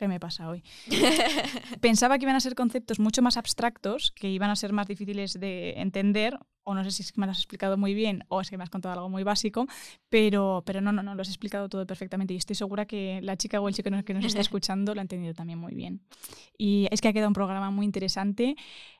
[0.00, 0.64] ¿Qué me pasa hoy?
[1.82, 5.38] Pensaba que iban a ser conceptos mucho más abstractos, que iban a ser más difíciles
[5.38, 6.38] de entender,
[6.70, 8.56] o no sé si es que me lo has explicado muy bien o es que
[8.56, 9.66] me has contado algo muy básico,
[10.08, 13.36] pero, pero no, no, no, lo has explicado todo perfectamente y estoy segura que la
[13.36, 15.74] chica o el chico que nos, que nos está escuchando lo ha entendido también muy
[15.74, 16.00] bien.
[16.56, 18.56] Y es que ha quedado un programa muy interesante,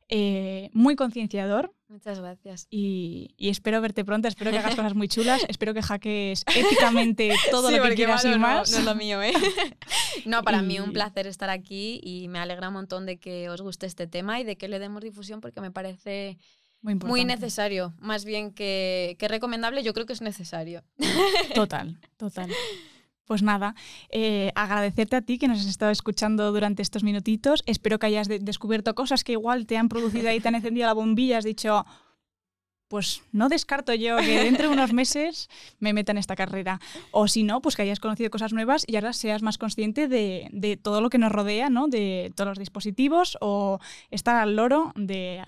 [0.08, 1.72] eh, muy concienciador.
[1.88, 2.66] Muchas gracias.
[2.70, 7.32] Y, y, espero verte pronto, espero que hagas cosas muy chulas, espero que hackees éticamente
[7.50, 8.72] todo lo que quieras y más.
[8.72, 9.32] No, es lo mío, ¿eh?
[10.26, 13.60] no, para mí un placer estar aquí y me alegra un montón de que os
[13.62, 16.38] guste este tema y de que le demos difusión porque me parece
[16.82, 17.94] muy, muy necesario.
[17.98, 20.82] Más bien que, que recomendable, yo creo que es necesario.
[21.54, 22.50] Total, total.
[23.30, 23.76] Pues nada,
[24.08, 27.62] eh, agradecerte a ti que nos has estado escuchando durante estos minutitos.
[27.64, 30.94] Espero que hayas descubierto cosas que igual te han producido ahí, te han encendido la
[30.94, 31.86] bombilla, has dicho,
[32.88, 36.80] pues no descarto yo que dentro de unos meses me meta en esta carrera.
[37.12, 40.48] O si no, pues que hayas conocido cosas nuevas y ahora seas más consciente de,
[40.50, 41.86] de todo lo que nos rodea, ¿no?
[41.86, 43.78] De todos los dispositivos o
[44.10, 45.44] estar al loro de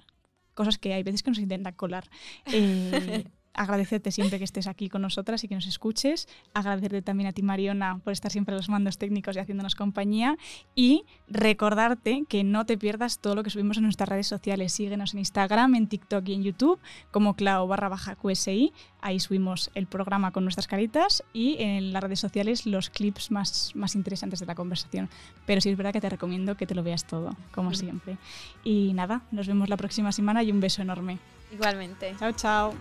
[0.55, 2.09] cosas que hay veces que nos intentan colar.
[2.47, 3.25] Eh,
[3.55, 6.29] agradecerte siempre que estés aquí con nosotras y que nos escuches.
[6.55, 10.37] Agradecerte también a ti, Mariona, por estar siempre a los mandos técnicos y haciéndonos compañía.
[10.75, 14.73] Y recordarte que no te pierdas todo lo que subimos en nuestras redes sociales.
[14.73, 16.81] Síguenos en Instagram, en TikTok y en YouTube
[17.11, 18.73] como clau barra baja QSI.
[19.01, 23.73] Ahí subimos el programa con nuestras caritas y en las redes sociales los clips más,
[23.75, 25.09] más interesantes de la conversación.
[25.47, 28.17] Pero sí es verdad que te recomiendo que te lo veas todo, como siempre.
[28.65, 31.19] Y nada, nos vemos la próxima semana y un beso enorme.
[31.53, 32.15] Igualmente.
[32.19, 32.75] Chao, chao.